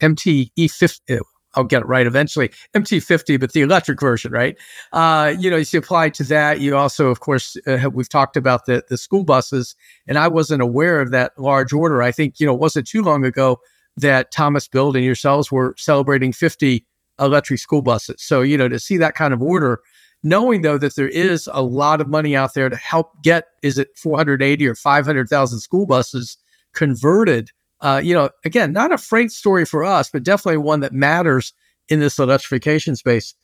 MT 0.00 0.52
E50. 0.58 1.00
Uh, 1.10 1.22
I'll 1.54 1.64
get 1.64 1.82
it 1.82 1.86
right 1.86 2.06
eventually. 2.06 2.50
MT50, 2.74 3.40
but 3.40 3.52
the 3.52 3.62
electric 3.62 4.00
version, 4.00 4.30
right? 4.32 4.56
Uh, 4.92 5.34
you 5.38 5.50
know, 5.50 5.56
you 5.56 5.78
apply 5.78 6.10
to 6.10 6.24
that. 6.24 6.60
You 6.60 6.76
also, 6.76 7.08
of 7.08 7.20
course, 7.20 7.56
uh, 7.66 7.90
we've 7.92 8.08
talked 8.08 8.36
about 8.36 8.66
the 8.66 8.84
the 8.88 8.96
school 8.96 9.24
buses, 9.24 9.74
and 10.06 10.16
I 10.18 10.28
wasn't 10.28 10.62
aware 10.62 11.00
of 11.00 11.10
that 11.10 11.32
large 11.38 11.72
order. 11.72 12.02
I 12.02 12.12
think 12.12 12.38
you 12.38 12.46
know, 12.46 12.54
it 12.54 12.60
wasn't 12.60 12.86
too 12.86 13.02
long 13.02 13.24
ago 13.24 13.60
that 13.96 14.30
Thomas 14.30 14.68
Built 14.68 14.96
and 14.96 15.04
yourselves 15.04 15.50
were 15.50 15.74
celebrating 15.76 16.32
50 16.32 16.86
electric 17.18 17.58
school 17.58 17.82
buses. 17.82 18.22
So 18.22 18.42
you 18.42 18.56
know, 18.56 18.68
to 18.68 18.78
see 18.78 18.96
that 18.98 19.14
kind 19.14 19.34
of 19.34 19.42
order, 19.42 19.80
knowing 20.22 20.62
though 20.62 20.78
that 20.78 20.94
there 20.94 21.08
is 21.08 21.48
a 21.52 21.62
lot 21.62 22.00
of 22.00 22.08
money 22.08 22.36
out 22.36 22.54
there 22.54 22.68
to 22.68 22.76
help 22.76 23.22
get, 23.22 23.46
is 23.62 23.76
it 23.76 23.88
480 23.96 24.68
or 24.68 24.74
500,000 24.74 25.58
school 25.58 25.86
buses? 25.86 26.38
Converted. 26.72 27.50
Uh, 27.80 28.00
you 28.02 28.14
know, 28.14 28.30
again, 28.44 28.72
not 28.72 28.92
a 28.92 28.98
freight 28.98 29.32
story 29.32 29.64
for 29.64 29.84
us, 29.84 30.10
but 30.10 30.22
definitely 30.22 30.58
one 30.58 30.80
that 30.80 30.92
matters 30.92 31.52
in 31.88 32.00
this 32.00 32.18
electrification 32.18 32.94
space. 32.96 33.34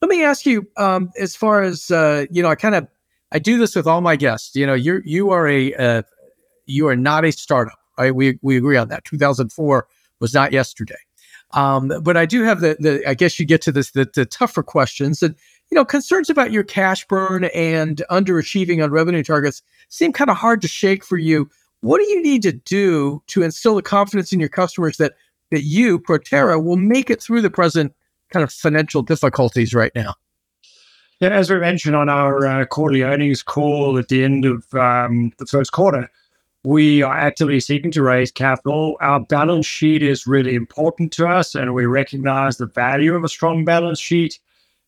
Let 0.00 0.08
me 0.08 0.24
ask 0.24 0.46
you, 0.46 0.66
um, 0.76 1.10
as 1.18 1.36
far 1.36 1.62
as 1.62 1.90
uh, 1.90 2.26
you 2.30 2.42
know, 2.42 2.48
I 2.48 2.54
kind 2.54 2.74
of 2.74 2.88
I 3.32 3.38
do 3.38 3.58
this 3.58 3.76
with 3.76 3.86
all 3.86 4.00
my 4.00 4.16
guests. 4.16 4.54
You 4.54 4.66
know, 4.66 4.74
you're 4.74 5.02
you 5.04 5.30
are 5.30 5.46
a 5.48 5.74
uh, 5.74 6.02
you 6.66 6.88
are 6.88 6.96
not 6.96 7.24
a 7.24 7.32
startup, 7.32 7.78
right? 7.98 8.14
We 8.14 8.38
we 8.42 8.56
agree 8.56 8.76
on 8.76 8.88
that. 8.88 9.04
2004 9.04 9.86
was 10.20 10.34
not 10.34 10.52
yesterday. 10.52 10.96
Um, 11.52 11.92
but 12.02 12.16
I 12.16 12.26
do 12.26 12.42
have 12.42 12.60
the, 12.60 12.76
the 12.78 13.08
I 13.08 13.14
guess 13.14 13.38
you 13.38 13.46
get 13.46 13.60
to 13.62 13.72
this 13.72 13.90
the, 13.90 14.08
the 14.14 14.24
tougher 14.24 14.62
questions 14.62 15.22
and 15.22 15.34
you 15.70 15.74
know 15.74 15.84
concerns 15.84 16.30
about 16.30 16.52
your 16.52 16.62
cash 16.62 17.06
burn 17.08 17.44
and 17.46 18.02
underachieving 18.10 18.82
on 18.82 18.90
revenue 18.90 19.24
targets 19.24 19.62
seem 19.88 20.12
kind 20.12 20.30
of 20.30 20.36
hard 20.36 20.62
to 20.62 20.68
shake 20.68 21.04
for 21.04 21.18
you 21.18 21.50
what 21.80 21.98
do 21.98 22.04
you 22.04 22.22
need 22.22 22.42
to 22.42 22.52
do 22.52 23.22
to 23.28 23.42
instill 23.42 23.74
the 23.74 23.82
confidence 23.82 24.32
in 24.32 24.40
your 24.40 24.48
customers 24.48 24.96
that 24.98 25.14
that 25.50 25.62
you, 25.62 25.98
Proterra, 25.98 26.62
will 26.62 26.76
make 26.76 27.10
it 27.10 27.20
through 27.20 27.42
the 27.42 27.50
present 27.50 27.92
kind 28.30 28.44
of 28.44 28.52
financial 28.52 29.02
difficulties 29.02 29.74
right 29.74 29.92
now? 29.96 30.14
Yeah, 31.18 31.30
as 31.30 31.50
we 31.50 31.58
mentioned 31.58 31.96
on 31.96 32.08
our 32.08 32.46
uh, 32.46 32.64
quarterly 32.66 33.02
earnings 33.02 33.42
call 33.42 33.98
at 33.98 34.08
the 34.08 34.24
end 34.24 34.44
of 34.44 34.72
um, 34.74 35.32
the 35.38 35.46
first 35.46 35.72
quarter, 35.72 36.10
we 36.62 37.02
are 37.02 37.14
actively 37.14 37.60
seeking 37.60 37.90
to 37.90 38.02
raise 38.02 38.30
capital. 38.30 38.96
Our 39.00 39.20
balance 39.20 39.66
sheet 39.66 40.02
is 40.02 40.26
really 40.26 40.54
important 40.54 41.12
to 41.14 41.26
us, 41.26 41.54
and 41.54 41.74
we 41.74 41.84
recognize 41.86 42.56
the 42.56 42.66
value 42.66 43.14
of 43.14 43.24
a 43.24 43.28
strong 43.28 43.64
balance 43.64 43.98
sheet 43.98 44.38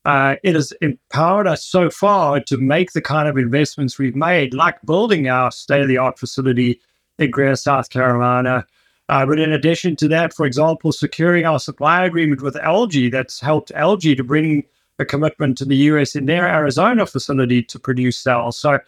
uh, 0.04 0.36
it 0.42 0.54
has 0.54 0.72
empowered 0.80 1.46
us 1.46 1.64
so 1.64 1.88
far 1.88 2.40
to 2.40 2.56
make 2.56 2.92
the 2.92 3.00
kind 3.00 3.28
of 3.28 3.38
investments 3.38 3.98
we've 3.98 4.16
made, 4.16 4.52
like 4.52 4.80
building 4.82 5.28
our 5.28 5.50
state 5.52 5.82
of 5.82 5.88
the 5.88 5.98
art 5.98 6.18
facility 6.18 6.80
in 7.18 7.30
Greer, 7.30 7.54
South 7.54 7.90
Carolina. 7.90 8.66
Uh, 9.08 9.26
but 9.26 9.38
in 9.38 9.52
addition 9.52 9.94
to 9.96 10.08
that, 10.08 10.32
for 10.32 10.46
example, 10.46 10.90
securing 10.90 11.44
our 11.44 11.60
supply 11.60 12.04
agreement 12.04 12.42
with 12.42 12.54
LG 12.54 13.12
that's 13.12 13.40
helped 13.40 13.70
LG 13.72 14.16
to 14.16 14.24
bring 14.24 14.64
a 14.98 15.04
commitment 15.04 15.58
to 15.58 15.64
the 15.64 15.76
US 15.76 16.16
in 16.16 16.26
their 16.26 16.46
Arizona 16.46 17.06
facility 17.06 17.62
to 17.62 17.78
produce 17.78 18.18
cells. 18.18 18.58
So, 18.58 18.78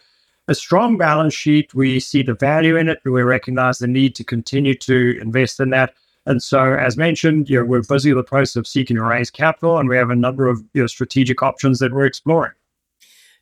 a 0.47 0.53
strong 0.53 0.95
balance 0.97 1.33
sheet, 1.33 1.73
we 1.73 1.99
see 1.99 2.21
the 2.21 2.35
value 2.35 2.75
in 2.77 2.87
it, 2.87 2.99
we 3.03 3.23
recognize 3.23 3.79
the 3.79 3.87
need 3.87 4.13
to 4.15 4.23
continue 4.23 4.75
to 4.75 5.17
invest 5.19 5.59
in 5.59 5.71
that. 5.71 5.95
And 6.25 6.41
so, 6.41 6.73
as 6.73 6.97
mentioned, 6.97 7.49
you 7.49 7.59
know, 7.59 7.65
we're 7.65 7.83
busy 7.83 8.13
with 8.13 8.25
the 8.25 8.27
process 8.27 8.55
of 8.55 8.67
seeking 8.67 8.97
to 8.97 9.03
raise 9.03 9.29
capital, 9.29 9.77
and 9.77 9.87
we 9.87 9.97
have 9.97 10.09
a 10.09 10.15
number 10.15 10.47
of 10.47 10.63
you 10.73 10.81
know, 10.81 10.87
strategic 10.87 11.43
options 11.43 11.79
that 11.79 11.93
we're 11.93 12.05
exploring. 12.05 12.53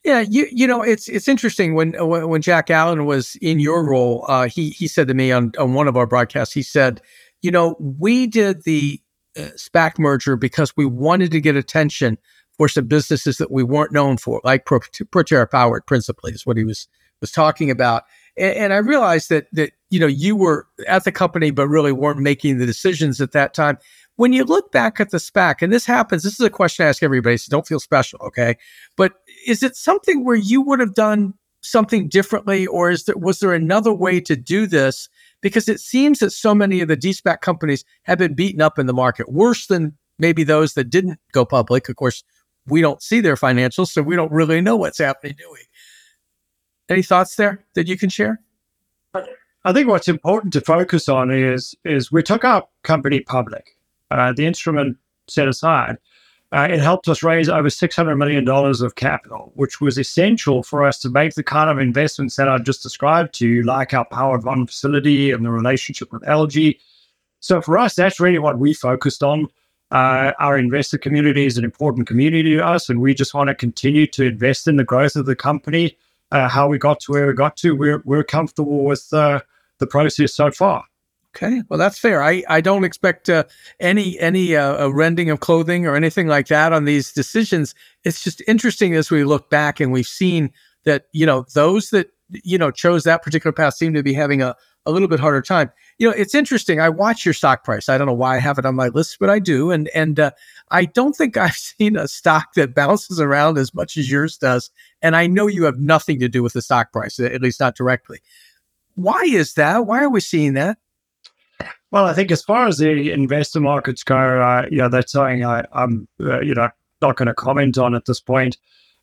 Yeah, 0.04 0.20
you 0.20 0.48
you 0.52 0.68
know 0.68 0.82
it's 0.82 1.08
it's 1.08 1.30
interesting 1.30 1.76
when 1.76 1.94
when 1.94 2.42
Jack 2.42 2.70
Allen 2.70 3.06
was 3.06 3.38
in 3.42 3.60
your 3.60 3.88
role, 3.88 4.26
uh, 4.28 4.50
he 4.50 4.72
he 4.72 4.88
said 4.88 5.08
to 5.08 5.14
me 5.14 5.32
on 5.32 5.54
on 5.58 5.74
one 5.74 5.88
of 5.88 5.96
our 5.96 6.06
broadcasts, 6.06 6.54
he 6.54 6.62
said, 6.62 7.02
you 7.42 7.52
know, 7.52 7.78
we 7.80 8.28
did 8.28 8.64
the 8.64 9.00
uh, 9.38 9.50
SPAC 9.56 9.98
merger 9.98 10.36
because 10.36 10.76
we 10.76 10.86
wanted 10.86 11.32
to 11.32 11.40
get 11.40 11.56
attention 11.56 12.18
for 12.58 12.68
some 12.68 12.86
businesses 12.86 13.38
that 13.38 13.50
we 13.50 13.64
weren't 13.64 13.94
known 13.94 14.18
for, 14.18 14.42
like 14.44 14.66
Proterra 14.66 15.50
Powered, 15.50 15.86
principally 15.86 16.34
is 16.34 16.46
what 16.46 16.58
he 16.58 16.66
was 16.66 16.88
was 17.22 17.32
talking 17.32 17.72
about. 17.72 18.04
And, 18.38 18.56
and 18.58 18.74
I 18.74 18.78
realized 18.78 19.30
that 19.30 19.48
that 19.54 19.72
you 19.94 20.00
know 20.00 20.08
you 20.08 20.36
were 20.36 20.66
at 20.88 21.04
the 21.04 21.12
company, 21.12 21.52
but 21.52 21.68
really 21.68 21.92
weren't 21.92 22.20
making 22.20 22.58
the 22.58 22.66
decisions 22.66 23.22
at 23.22 23.32
that 23.34 23.54
time. 23.54 23.78
When 24.16 24.34
you 24.34 24.44
look 24.44 24.72
back 24.72 25.00
at 25.00 25.12
the 25.12 25.20
SPAC, 25.20 25.62
and 25.62 25.72
this 25.72 25.86
happens, 25.86 26.24
this 26.24 26.34
is 26.34 26.46
a 26.46 26.50
question 26.50 26.84
I 26.84 26.90
ask 26.90 27.04
everybody, 27.04 27.38
so 27.38 27.50
don't 27.50 27.68
feel 27.68 27.80
special, 27.80 28.20
okay? 28.24 28.58
But 28.98 29.14
is 29.46 29.62
it 29.62 29.76
something 29.76 30.26
where 30.26 30.36
you 30.36 30.62
would 30.62 30.80
have 30.80 30.96
done 30.96 31.36
something 31.62 32.10
differently, 32.10 32.66
or 32.66 32.90
is 32.90 33.04
there 33.04 33.16
was 33.16 33.40
there 33.40 33.54
another 33.54 33.94
way 33.94 34.20
to 34.22 34.36
do 34.36 34.66
this? 34.66 35.10
Because 35.42 35.70
it 35.70 35.80
seems 35.80 36.20
that 36.20 36.32
so 36.32 36.56
many 36.56 36.82
of 36.82 36.88
the 36.88 36.96
de-SPAC 36.96 37.42
companies 37.42 37.86
have 38.04 38.18
been 38.18 38.34
beaten 38.34 38.62
up 38.62 38.80
in 38.80 38.88
the 38.88 38.94
market, 38.94 39.32
worse 39.32 39.68
than 39.68 39.96
maybe 40.18 40.44
those 40.44 40.74
that 40.74 40.90
didn't 40.90 41.20
go 41.34 41.46
public. 41.46 41.88
Of 41.88 41.98
course, 41.98 42.24
we 42.66 42.82
don't 42.82 43.02
see 43.04 43.22
their 43.22 43.36
financials, 43.36 43.90
so 43.90 44.02
we 44.02 44.16
don't 44.16 44.32
really 44.32 44.60
know 44.60 44.76
what's 44.76 44.98
happening, 44.98 45.36
do 45.38 45.46
we? 45.52 45.60
Any 46.90 47.04
thoughts 47.04 47.36
there 47.36 47.64
that 47.76 47.88
you 47.88 47.96
can 47.96 48.10
share? 48.10 48.42
I 49.66 49.72
think 49.72 49.88
what's 49.88 50.10
important 50.10 50.52
to 50.54 50.62
focus 50.62 51.08
on 51.08 51.32
is 51.32 51.76
is 51.86 52.12
we 52.12 52.24
took 52.24 52.44
our 52.44 52.68
company 52.84 53.22
public. 53.22 53.78
Uh, 54.12 54.34
the 54.34 54.46
instrument 54.46 54.98
set 55.28 55.48
aside, 55.48 55.98
uh, 56.52 56.68
it 56.70 56.80
helped 56.82 57.08
us 57.08 57.24
raise 57.24 57.48
over 57.48 57.70
six 57.70 57.96
hundred 57.96 58.18
million 58.18 58.44
dollars 58.44 58.82
of 58.82 58.96
capital, 58.96 59.54
which 59.56 59.80
was 59.80 59.98
essential 59.98 60.64
for 60.64 60.86
us 60.86 61.00
to 61.00 61.10
make 61.10 61.36
the 61.36 61.44
kind 61.44 61.70
of 61.70 61.80
investments 61.80 62.36
that 62.36 62.50
I 62.50 62.58
just 62.58 62.84
described 62.84 63.34
to 63.36 63.48
you, 63.48 63.64
like 63.64 63.94
our 63.94 64.06
Powered 64.06 64.44
One 64.44 64.68
facility 64.68 65.32
and 65.32 65.46
the 65.46 65.50
relationship 65.50 66.12
with 66.12 66.24
LG. 66.24 66.78
So 67.40 67.62
for 67.62 67.78
us, 67.78 67.96
that's 67.96 68.20
really 68.20 68.40
what 68.40 68.60
we 68.60 68.74
focused 68.74 69.24
on. 69.24 69.48
Uh, 69.92 70.34
our 70.40 70.58
investor 70.58 70.98
community 70.98 71.46
is 71.46 71.58
an 71.58 71.64
important 71.64 72.08
community 72.08 72.56
to 72.56 72.66
us, 72.66 72.90
and 72.90 73.00
we 73.00 73.14
just 73.14 73.34
want 73.34 73.48
to 73.48 73.56
continue 73.56 74.08
to 74.08 74.26
invest 74.26 74.68
in 74.68 74.76
the 74.76 74.84
growth 74.84 75.16
of 75.16 75.26
the 75.26 75.36
company. 75.36 75.98
Uh, 76.32 76.50
how 76.50 76.68
we 76.68 76.78
got 76.78 77.00
to 77.00 77.12
where 77.12 77.28
we 77.28 77.34
got 77.34 77.56
to, 77.56 77.76
we're 77.76 78.02
we're 78.04 78.24
comfortable 78.24 78.84
with 78.84 79.12
uh, 79.14 79.40
the 79.84 79.88
process 79.88 80.34
so 80.34 80.52
far. 80.52 80.86
Okay, 81.36 81.64
well 81.68 81.80
that's 81.80 81.98
fair. 81.98 82.22
I, 82.22 82.44
I 82.48 82.62
don't 82.62 82.84
expect 82.84 83.28
uh, 83.28 83.46
any 83.80 84.20
any 84.20 84.56
uh, 84.56 84.88
rending 84.90 85.32
of 85.32 85.40
clothing 85.40 85.88
or 85.88 85.96
anything 85.96 86.28
like 86.28 86.48
that 86.48 86.74
on 86.74 86.86
these 86.86 87.12
decisions. 87.12 87.74
It's 88.04 88.24
just 88.24 88.42
interesting 88.48 88.94
as 88.94 89.10
we 89.10 89.24
look 89.24 89.50
back 89.50 89.80
and 89.80 89.92
we've 89.92 90.06
seen 90.06 90.52
that 90.84 91.06
you 91.12 91.26
know 91.26 91.46
those 91.56 91.90
that 91.90 92.12
you 92.30 92.58
know 92.58 92.70
chose 92.70 93.04
that 93.04 93.24
particular 93.24 93.52
path 93.52 93.74
seem 93.74 93.96
to 93.96 94.04
be 94.04 94.14
having 94.14 94.44
a, 94.44 94.56
a 94.86 94.92
little 94.92 95.08
bit 95.08 95.20
harder 95.20 95.42
time 95.42 95.72
you 96.00 96.08
know, 96.08 96.16
it's 96.16 96.34
interesting. 96.34 96.80
I 96.80 96.90
watch 96.90 97.26
your 97.26 97.34
stock 97.34 97.64
price. 97.64 97.88
I 97.88 97.98
don't 97.98 98.08
know 98.08 98.14
why 98.14 98.36
I 98.36 98.40
have 98.40 98.58
it 98.58 98.66
on 98.66 98.76
my 98.76 98.88
list, 98.88 99.18
but 99.20 99.30
I 99.30 99.40
do. 99.40 99.72
And 99.72 99.90
and 99.90 100.20
uh, 100.20 100.32
I 100.72 100.86
don't 100.86 101.16
think 101.16 101.38
I've 101.38 101.54
seen 101.54 101.96
a 101.96 102.08
stock 102.08 102.54
that 102.56 102.76
bounces 102.76 103.20
around 103.20 103.58
as 103.58 103.74
much 103.74 103.98
as 103.98 104.12
yours 104.12 104.38
does. 104.38 104.72
And 105.02 105.16
I 105.16 105.28
know 105.28 105.48
you 105.48 105.64
have 105.66 105.80
nothing 105.80 106.20
to 106.20 106.30
do 106.30 106.42
with 106.44 106.54
the 106.54 106.62
stock 106.62 106.92
price, 106.92 107.20
at 107.20 107.42
least 107.42 107.60
not 107.60 107.76
directly. 107.76 108.20
Why 108.96 109.22
is 109.24 109.54
that? 109.56 109.86
Why 109.86 110.04
are 110.04 110.10
we 110.10 110.20
seeing 110.20 110.54
that? 110.54 110.78
Well, 111.92 112.06
I 112.06 112.14
think 112.14 112.32
as 112.32 112.42
far 112.44 112.68
as 112.68 112.78
the 112.78 113.12
investor 113.12 113.60
markets 113.60 114.04
go, 114.04 114.16
uh, 114.16 114.66
you 114.72 114.78
know, 114.78 114.90
that's 114.90 115.12
something 115.12 115.46
I, 115.46 115.64
am 115.74 116.08
uh, 116.20 116.42
you 116.42 116.56
know, 116.56 116.70
not 117.02 117.18
going 117.18 117.28
to 117.28 117.34
comment 117.34 117.78
on 117.78 117.94
at 117.94 118.06
this 118.06 118.20
point. 118.20 118.58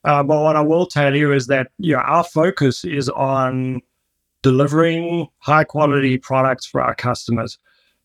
Uh, 0.05 0.23
but 0.23 0.43
what 0.43 0.57
I 0.57 0.61
will 0.61 0.87
tell 0.87 1.15
you 1.15 1.33
is 1.33 1.47
that 1.49 1.71
you 1.79 1.95
know 1.95 2.01
our 2.01 2.25
focus 2.25 2.85
is 2.85 3.09
on 3.11 3.83
delivering 4.43 5.29
high 5.39 5.65
quality 5.65 6.17
products 6.17 6.67
for 6.67 6.81
our 6.81 6.95
customers. 6.95 7.59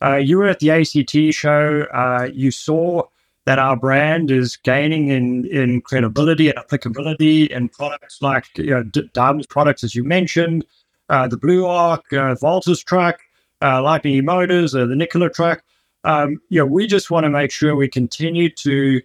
Uh, 0.04 0.18
you 0.18 0.38
were 0.38 0.48
at 0.48 0.60
the 0.60 0.72
ACT 0.72 1.34
show. 1.34 1.86
Uh, 1.94 2.30
you 2.34 2.52
saw 2.52 3.04
that 3.46 3.60
our 3.60 3.78
brand 3.78 4.32
is 4.32 4.58
gaining 4.58 5.08
in, 5.08 5.46
in 5.46 5.80
credibility 5.82 6.50
and 6.50 6.58
applicability 6.58 7.46
in 7.46 7.70
products 7.70 8.22
like 8.22 8.46
you 8.58 8.72
know, 8.72 8.84
D- 8.84 9.10
Daimler's 9.14 9.48
products, 9.48 9.84
as 9.84 9.96
you 9.96 10.04
mentioned, 10.04 10.66
uh, 11.10 11.28
the 11.28 11.38
Blue 11.38 11.66
Arc, 11.66 12.12
uh, 12.14 12.36
Volta's 12.36 12.84
truck, 12.84 13.20
uh, 13.62 13.82
Lightning 13.82 14.24
Motors, 14.26 14.76
uh, 14.76 14.86
the 14.86 14.96
Nikola 14.96 15.30
track. 15.30 15.64
Um, 16.04 16.40
you 16.50 16.60
know, 16.60 16.66
we 16.66 16.88
just 16.88 17.10
want 17.10 17.24
to 17.24 17.30
make 17.30 17.52
sure 17.52 17.76
we 17.76 17.88
continue 17.88 18.50
to 18.50 19.02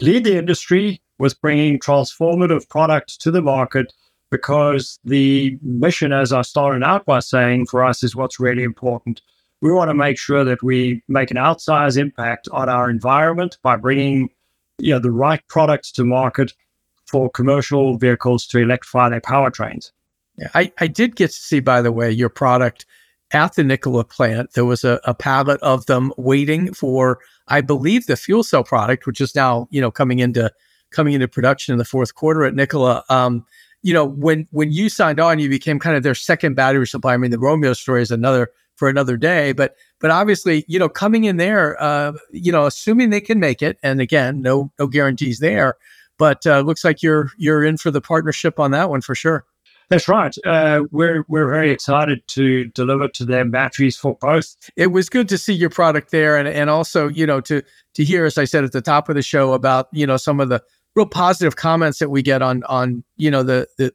lead 0.00 0.24
the 0.24 0.36
industry 0.36 1.00
with 1.18 1.40
bringing 1.40 1.78
transformative 1.78 2.68
products 2.68 3.16
to 3.18 3.30
the 3.30 3.42
market 3.42 3.92
because 4.30 4.98
the 5.04 5.58
mission, 5.62 6.12
as 6.12 6.32
I 6.32 6.42
started 6.42 6.82
out 6.82 7.04
by 7.06 7.20
saying, 7.20 7.66
for 7.66 7.84
us 7.84 8.02
is 8.02 8.16
what's 8.16 8.40
really 8.40 8.62
important. 8.62 9.22
We 9.60 9.72
want 9.72 9.90
to 9.90 9.94
make 9.94 10.18
sure 10.18 10.44
that 10.44 10.62
we 10.62 11.02
make 11.08 11.30
an 11.30 11.36
outsized 11.36 11.96
impact 11.96 12.48
on 12.52 12.68
our 12.68 12.90
environment 12.90 13.58
by 13.62 13.76
bringing 13.76 14.28
you 14.78 14.92
know, 14.92 14.98
the 14.98 15.12
right 15.12 15.40
products 15.48 15.92
to 15.92 16.04
market 16.04 16.52
for 17.06 17.30
commercial 17.30 17.96
vehicles 17.96 18.46
to 18.48 18.58
electrify 18.58 19.08
their 19.08 19.20
powertrains. 19.20 19.92
Yeah, 20.36 20.48
I, 20.54 20.72
I 20.78 20.86
did 20.86 21.16
get 21.16 21.30
to 21.30 21.36
see, 21.36 21.60
by 21.60 21.80
the 21.82 21.92
way, 21.92 22.10
your 22.10 22.28
product 22.28 22.86
at 23.32 23.54
the 23.54 23.64
Nikola 23.64 24.04
plant. 24.04 24.52
There 24.52 24.64
was 24.64 24.84
a, 24.84 25.00
a 25.04 25.14
pallet 25.14 25.60
of 25.62 25.86
them 25.86 26.12
waiting 26.16 26.72
for, 26.74 27.18
I 27.48 27.60
believe, 27.60 28.06
the 28.06 28.16
fuel 28.16 28.42
cell 28.42 28.64
product, 28.64 29.06
which 29.06 29.20
is 29.20 29.34
now 29.34 29.68
you 29.70 29.80
know 29.80 29.90
coming 29.90 30.18
into 30.18 30.52
coming 30.90 31.14
into 31.14 31.28
production 31.28 31.72
in 31.72 31.78
the 31.78 31.84
fourth 31.84 32.14
quarter 32.14 32.44
at 32.44 32.54
Nikola. 32.54 33.04
Um, 33.08 33.44
you 33.82 33.92
know, 33.92 34.04
when 34.04 34.48
when 34.50 34.72
you 34.72 34.88
signed 34.88 35.20
on, 35.20 35.38
you 35.38 35.48
became 35.48 35.78
kind 35.78 35.96
of 35.96 36.02
their 36.02 36.14
second 36.14 36.54
battery 36.54 36.86
supplier. 36.86 37.14
I 37.14 37.18
mean, 37.18 37.30
the 37.30 37.38
Romeo 37.38 37.74
story 37.74 38.02
is 38.02 38.10
another 38.10 38.50
for 38.76 38.88
another 38.88 39.16
day, 39.16 39.52
but 39.52 39.76
but 40.00 40.10
obviously, 40.10 40.64
you 40.66 40.78
know, 40.78 40.88
coming 40.88 41.24
in 41.24 41.36
there, 41.36 41.80
uh, 41.82 42.12
you 42.30 42.50
know, 42.50 42.66
assuming 42.66 43.10
they 43.10 43.20
can 43.20 43.38
make 43.38 43.62
it, 43.62 43.78
and 43.82 44.00
again, 44.00 44.40
no 44.40 44.72
no 44.78 44.86
guarantees 44.86 45.38
there, 45.38 45.76
but 46.18 46.46
uh, 46.46 46.60
looks 46.60 46.84
like 46.84 47.02
you're 47.02 47.30
you're 47.36 47.64
in 47.64 47.76
for 47.76 47.90
the 47.90 48.00
partnership 48.00 48.58
on 48.58 48.70
that 48.70 48.90
one 48.90 49.00
for 49.00 49.14
sure. 49.14 49.44
That's 49.90 50.08
right. 50.08 50.34
Uh, 50.44 50.84
we're 50.90 51.24
we're 51.28 51.48
very 51.48 51.70
excited 51.70 52.26
to 52.28 52.64
deliver 52.66 53.08
to 53.08 53.24
them 53.24 53.50
batteries 53.50 53.96
for 53.96 54.16
both. 54.20 54.56
It 54.76 54.88
was 54.88 55.08
good 55.08 55.28
to 55.28 55.38
see 55.38 55.52
your 55.52 55.70
product 55.70 56.10
there, 56.10 56.36
and 56.36 56.48
and 56.48 56.70
also 56.70 57.08
you 57.08 57.26
know 57.26 57.40
to 57.42 57.62
to 57.94 58.04
hear, 58.04 58.24
as 58.24 58.38
I 58.38 58.44
said 58.44 58.64
at 58.64 58.72
the 58.72 58.80
top 58.80 59.08
of 59.08 59.14
the 59.14 59.22
show, 59.22 59.52
about 59.52 59.88
you 59.92 60.06
know 60.06 60.16
some 60.16 60.40
of 60.40 60.48
the 60.48 60.62
real 60.94 61.06
positive 61.06 61.56
comments 61.56 61.98
that 61.98 62.10
we 62.10 62.22
get 62.22 62.42
on 62.42 62.62
on 62.64 63.04
you 63.16 63.30
know 63.30 63.42
the 63.42 63.66
the 63.78 63.92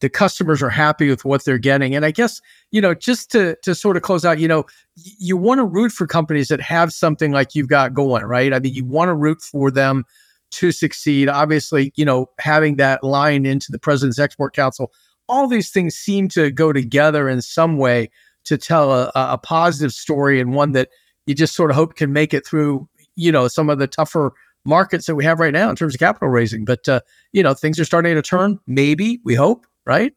the 0.00 0.08
customers 0.08 0.60
are 0.62 0.70
happy 0.70 1.08
with 1.08 1.24
what 1.24 1.44
they're 1.44 1.58
getting 1.58 1.94
and 1.94 2.04
i 2.04 2.10
guess 2.10 2.40
you 2.72 2.80
know 2.80 2.92
just 2.92 3.30
to 3.30 3.56
to 3.62 3.74
sort 3.74 3.96
of 3.96 4.02
close 4.02 4.24
out 4.24 4.40
you 4.40 4.48
know 4.48 4.64
you 4.96 5.36
want 5.36 5.58
to 5.58 5.64
root 5.64 5.92
for 5.92 6.06
companies 6.06 6.48
that 6.48 6.60
have 6.60 6.92
something 6.92 7.30
like 7.30 7.54
you've 7.54 7.68
got 7.68 7.94
going 7.94 8.24
right 8.24 8.52
i 8.52 8.58
mean 8.58 8.74
you 8.74 8.84
want 8.84 9.08
to 9.08 9.14
root 9.14 9.40
for 9.40 9.70
them 9.70 10.04
to 10.50 10.72
succeed 10.72 11.28
obviously 11.28 11.92
you 11.94 12.04
know 12.04 12.28
having 12.40 12.76
that 12.76 13.02
line 13.04 13.46
into 13.46 13.70
the 13.70 13.78
president's 13.78 14.18
export 14.18 14.54
council 14.54 14.92
all 15.28 15.46
these 15.46 15.70
things 15.70 15.94
seem 15.94 16.28
to 16.28 16.50
go 16.50 16.72
together 16.72 17.28
in 17.28 17.42
some 17.42 17.76
way 17.76 18.10
to 18.44 18.58
tell 18.58 18.92
a, 18.92 19.10
a 19.14 19.38
positive 19.38 19.92
story 19.92 20.40
and 20.40 20.54
one 20.54 20.72
that 20.72 20.88
you 21.26 21.34
just 21.34 21.54
sort 21.54 21.70
of 21.70 21.76
hope 21.76 21.94
can 21.94 22.12
make 22.12 22.34
it 22.34 22.46
through 22.46 22.88
you 23.14 23.30
know 23.30 23.48
some 23.48 23.70
of 23.70 23.78
the 23.78 23.86
tougher 23.86 24.32
markets 24.64 25.06
that 25.06 25.14
we 25.14 25.24
have 25.24 25.40
right 25.40 25.52
now 25.52 25.68
in 25.70 25.76
terms 25.76 25.94
of 25.94 25.98
capital 25.98 26.28
raising. 26.28 26.64
But 26.64 26.88
uh, 26.88 27.00
you 27.32 27.42
know, 27.42 27.54
things 27.54 27.78
are 27.80 27.84
starting 27.84 28.14
to 28.14 28.22
turn. 28.22 28.58
Maybe 28.66 29.20
we 29.24 29.34
hope, 29.34 29.66
right? 29.86 30.12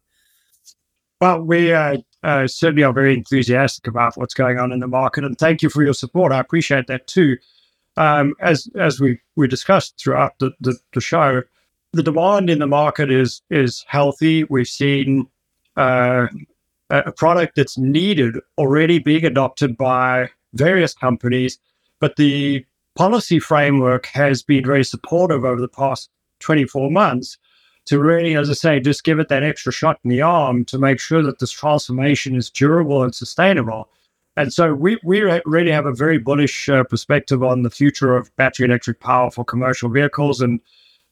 Well, 1.22 1.42
we 1.42 1.74
uh, 1.74 1.98
uh, 2.24 2.48
certainly 2.48 2.84
are 2.84 2.94
very 2.94 3.14
enthusiastic 3.14 3.88
about 3.88 4.18
what's 4.18 4.34
going 4.34 4.60
on 4.60 4.72
in 4.72 4.80
the 4.80 4.88
market, 4.88 5.24
and 5.24 5.38
thank 5.38 5.62
you 5.62 5.70
for 5.70 5.84
your 5.84 5.94
support. 5.94 6.32
I 6.32 6.40
appreciate 6.40 6.88
that 6.88 7.08
too. 7.08 7.38
Um, 7.98 8.34
as 8.42 8.68
as 8.76 9.00
we 9.00 9.20
we 9.36 9.48
discussed 9.48 9.98
throughout 9.98 10.34
the, 10.40 10.52
the, 10.60 10.78
the, 10.94 11.00
show, 11.00 11.44
the 11.96 12.04
demand 12.04 12.50
in 12.50 12.60
the 12.60 12.68
market 12.68 13.10
is 13.12 13.42
is 13.50 13.86
healthy. 13.88 14.44
We've 14.44 14.68
seen 14.68 15.28
uh, 15.78 16.28
a 16.90 17.12
product 17.12 17.56
that's 17.56 17.78
needed 17.78 18.38
already 18.58 19.00
being 19.00 19.26
adopted 19.26 19.78
by 19.78 20.30
various 20.54 20.94
companies, 20.94 21.58
but 22.00 22.16
the 22.16 22.66
policy 22.96 23.40
framework 23.40 24.06
has 24.08 24.44
been 24.44 24.66
very 24.66 24.84
supportive 24.84 25.44
over 25.44 25.60
the 25.60 25.68
past 25.68 26.10
24 26.40 26.92
months 26.92 27.38
to 27.86 28.00
really, 28.00 28.36
as 28.36 28.50
I 28.50 28.54
say, 28.54 28.80
just 28.80 29.04
give 29.04 29.20
it 29.20 29.30
that 29.30 29.44
extra 29.44 29.72
shot 29.72 30.00
in 30.04 30.10
the 30.10 30.22
arm 30.22 30.66
to 30.66 30.78
make 30.78 31.00
sure 31.00 31.22
that 31.22 31.40
this 31.40 31.52
transformation 31.52 32.36
is 32.36 32.50
durable 32.50 33.04
and 33.04 33.14
sustainable. 33.14 33.90
And 34.38 34.52
so 34.52 34.74
we, 34.74 34.98
we 35.04 35.22
really 35.46 35.72
have 35.72 35.86
a 35.86 35.94
very 35.94 36.18
bullish 36.18 36.68
uh, 36.68 36.84
perspective 36.84 37.44
on 37.44 37.62
the 37.62 37.70
future 37.70 38.16
of 38.16 38.36
battery 38.36 38.66
electric 38.66 39.00
power 39.00 39.32
for 39.32 39.46
commercial 39.46 39.90
vehicles. 39.90 40.42
And 40.42 40.60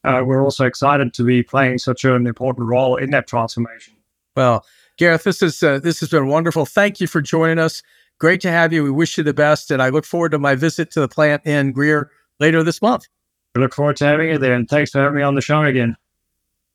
uh, 0.04 0.22
we're 0.26 0.44
also 0.44 0.66
excited 0.66 1.14
to 1.14 1.24
be 1.24 1.44
playing 1.44 1.78
such 1.78 2.04
an 2.04 2.28
important 2.28 2.68
role 2.68 2.96
in 2.96 3.12
that 3.12 3.28
transformation. 3.28 3.94
Well, 4.36 4.66
Gareth, 4.98 5.24
this 5.24 5.42
is 5.42 5.64
uh, 5.64 5.80
this 5.80 6.00
has 6.00 6.10
been 6.10 6.28
wonderful. 6.28 6.66
Thank 6.66 7.00
you 7.00 7.08
for 7.08 7.22
joining 7.22 7.60
us. 7.60 7.82
Great 8.20 8.42
to 8.42 8.52
have 8.52 8.72
you. 8.72 8.84
We 8.84 8.92
wish 8.92 9.18
you 9.18 9.24
the 9.24 9.34
best. 9.34 9.72
And 9.72 9.82
I 9.82 9.90
look 9.90 10.06
forward 10.06 10.32
to 10.32 10.40
my 10.40 10.56
visit 10.56 10.92
to 10.92 11.00
the 11.00 11.08
plant 11.08 11.46
in 11.46 11.72
Greer 11.72 12.12
later 12.40 12.64
this 12.64 12.82
month. 12.82 13.08
We 13.56 13.62
look 13.62 13.74
forward 13.74 13.98
to 13.98 14.06
having 14.06 14.30
you 14.30 14.38
there. 14.38 14.54
And 14.54 14.68
thanks 14.70 14.92
for 14.92 15.00
having 15.00 15.18
me 15.18 15.24
on 15.24 15.36
the 15.36 15.42
show 15.42 15.62
again. 15.64 15.96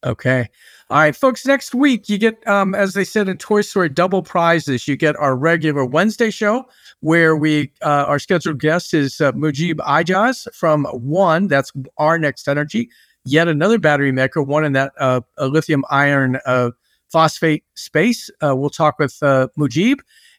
Okay. 0.04 0.48
All 0.90 0.98
right, 0.98 1.14
folks. 1.14 1.44
Next 1.44 1.74
week, 1.74 2.08
you 2.08 2.18
get, 2.18 2.46
um, 2.46 2.74
as 2.74 2.94
they 2.94 3.04
said 3.04 3.28
in 3.28 3.36
Toy 3.36 3.62
Story, 3.62 3.88
double 3.88 4.22
prizes. 4.22 4.86
You 4.86 4.96
get 4.96 5.16
our 5.16 5.36
regular 5.36 5.84
Wednesday 5.84 6.30
show, 6.30 6.66
where 7.00 7.36
we 7.36 7.72
uh, 7.82 8.04
our 8.06 8.18
scheduled 8.18 8.60
guest 8.60 8.94
is 8.94 9.20
uh, 9.20 9.32
Mujib 9.32 9.76
Ijaz 9.76 10.52
from 10.54 10.84
One. 10.86 11.48
That's 11.48 11.72
our 11.98 12.18
next 12.18 12.48
energy. 12.48 12.90
Yet 13.30 13.46
another 13.46 13.78
battery 13.78 14.10
maker, 14.10 14.42
one 14.42 14.64
in 14.64 14.72
that 14.72 14.92
uh, 14.98 15.20
lithium 15.38 15.84
iron 15.90 16.38
uh, 16.46 16.70
phosphate 17.10 17.64
space. 17.74 18.30
Uh, 18.42 18.56
we'll 18.56 18.70
talk 18.70 18.98
with 18.98 19.18
uh, 19.22 19.48
Mujib. 19.58 19.98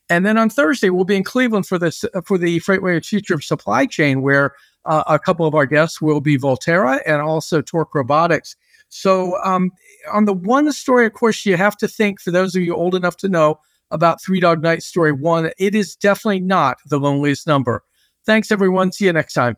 And 0.10 0.26
then 0.26 0.40
on 0.40 0.50
Thursday, 0.50 0.90
we'll 0.90 1.06
be 1.06 1.16
in 1.16 1.24
Cleveland 1.24 1.68
for 1.68 1.78
this 1.78 2.04
for 2.26 2.40
the 2.40 2.60
FreightWaves 2.62 3.06
Future 3.06 3.36
of 3.36 3.44
Supply 3.44 3.86
Chain, 3.86 4.24
where 4.24 4.56
uh, 4.86 5.04
a 5.06 5.20
couple 5.20 5.46
of 5.46 5.54
our 5.54 5.68
guests 5.68 6.02
will 6.02 6.20
be 6.20 6.36
Volterra 6.36 7.00
and 7.06 7.22
also 7.22 7.62
Torc 7.62 7.94
Robotics. 7.94 8.56
So, 8.90 9.38
um, 9.44 9.72
on 10.12 10.26
the 10.26 10.34
one 10.34 10.72
story, 10.72 11.06
of 11.06 11.14
course, 11.14 11.46
you 11.46 11.58
have 11.58 11.78
to 11.78 11.88
think 11.88 12.20
for 12.20 12.32
those 12.32 12.56
of 12.56 12.64
you 12.64 12.76
old 12.76 12.96
enough 12.96 13.18
to 13.18 13.30
know 13.30 13.60
about 13.92 14.20
Three 14.20 14.40
Dog 14.40 14.64
Night 14.64 14.82
Story 14.82 15.12
One, 15.12 15.52
it 15.60 15.76
is 15.76 15.96
definitely 15.96 16.40
not 16.40 16.78
the 16.88 17.00
loneliest 17.00 17.46
number. 17.46 17.84
Thanks, 18.26 18.52
everyone. 18.52 18.92
See 18.92 19.06
you 19.06 19.14
next 19.14 19.34
time. 19.34 19.58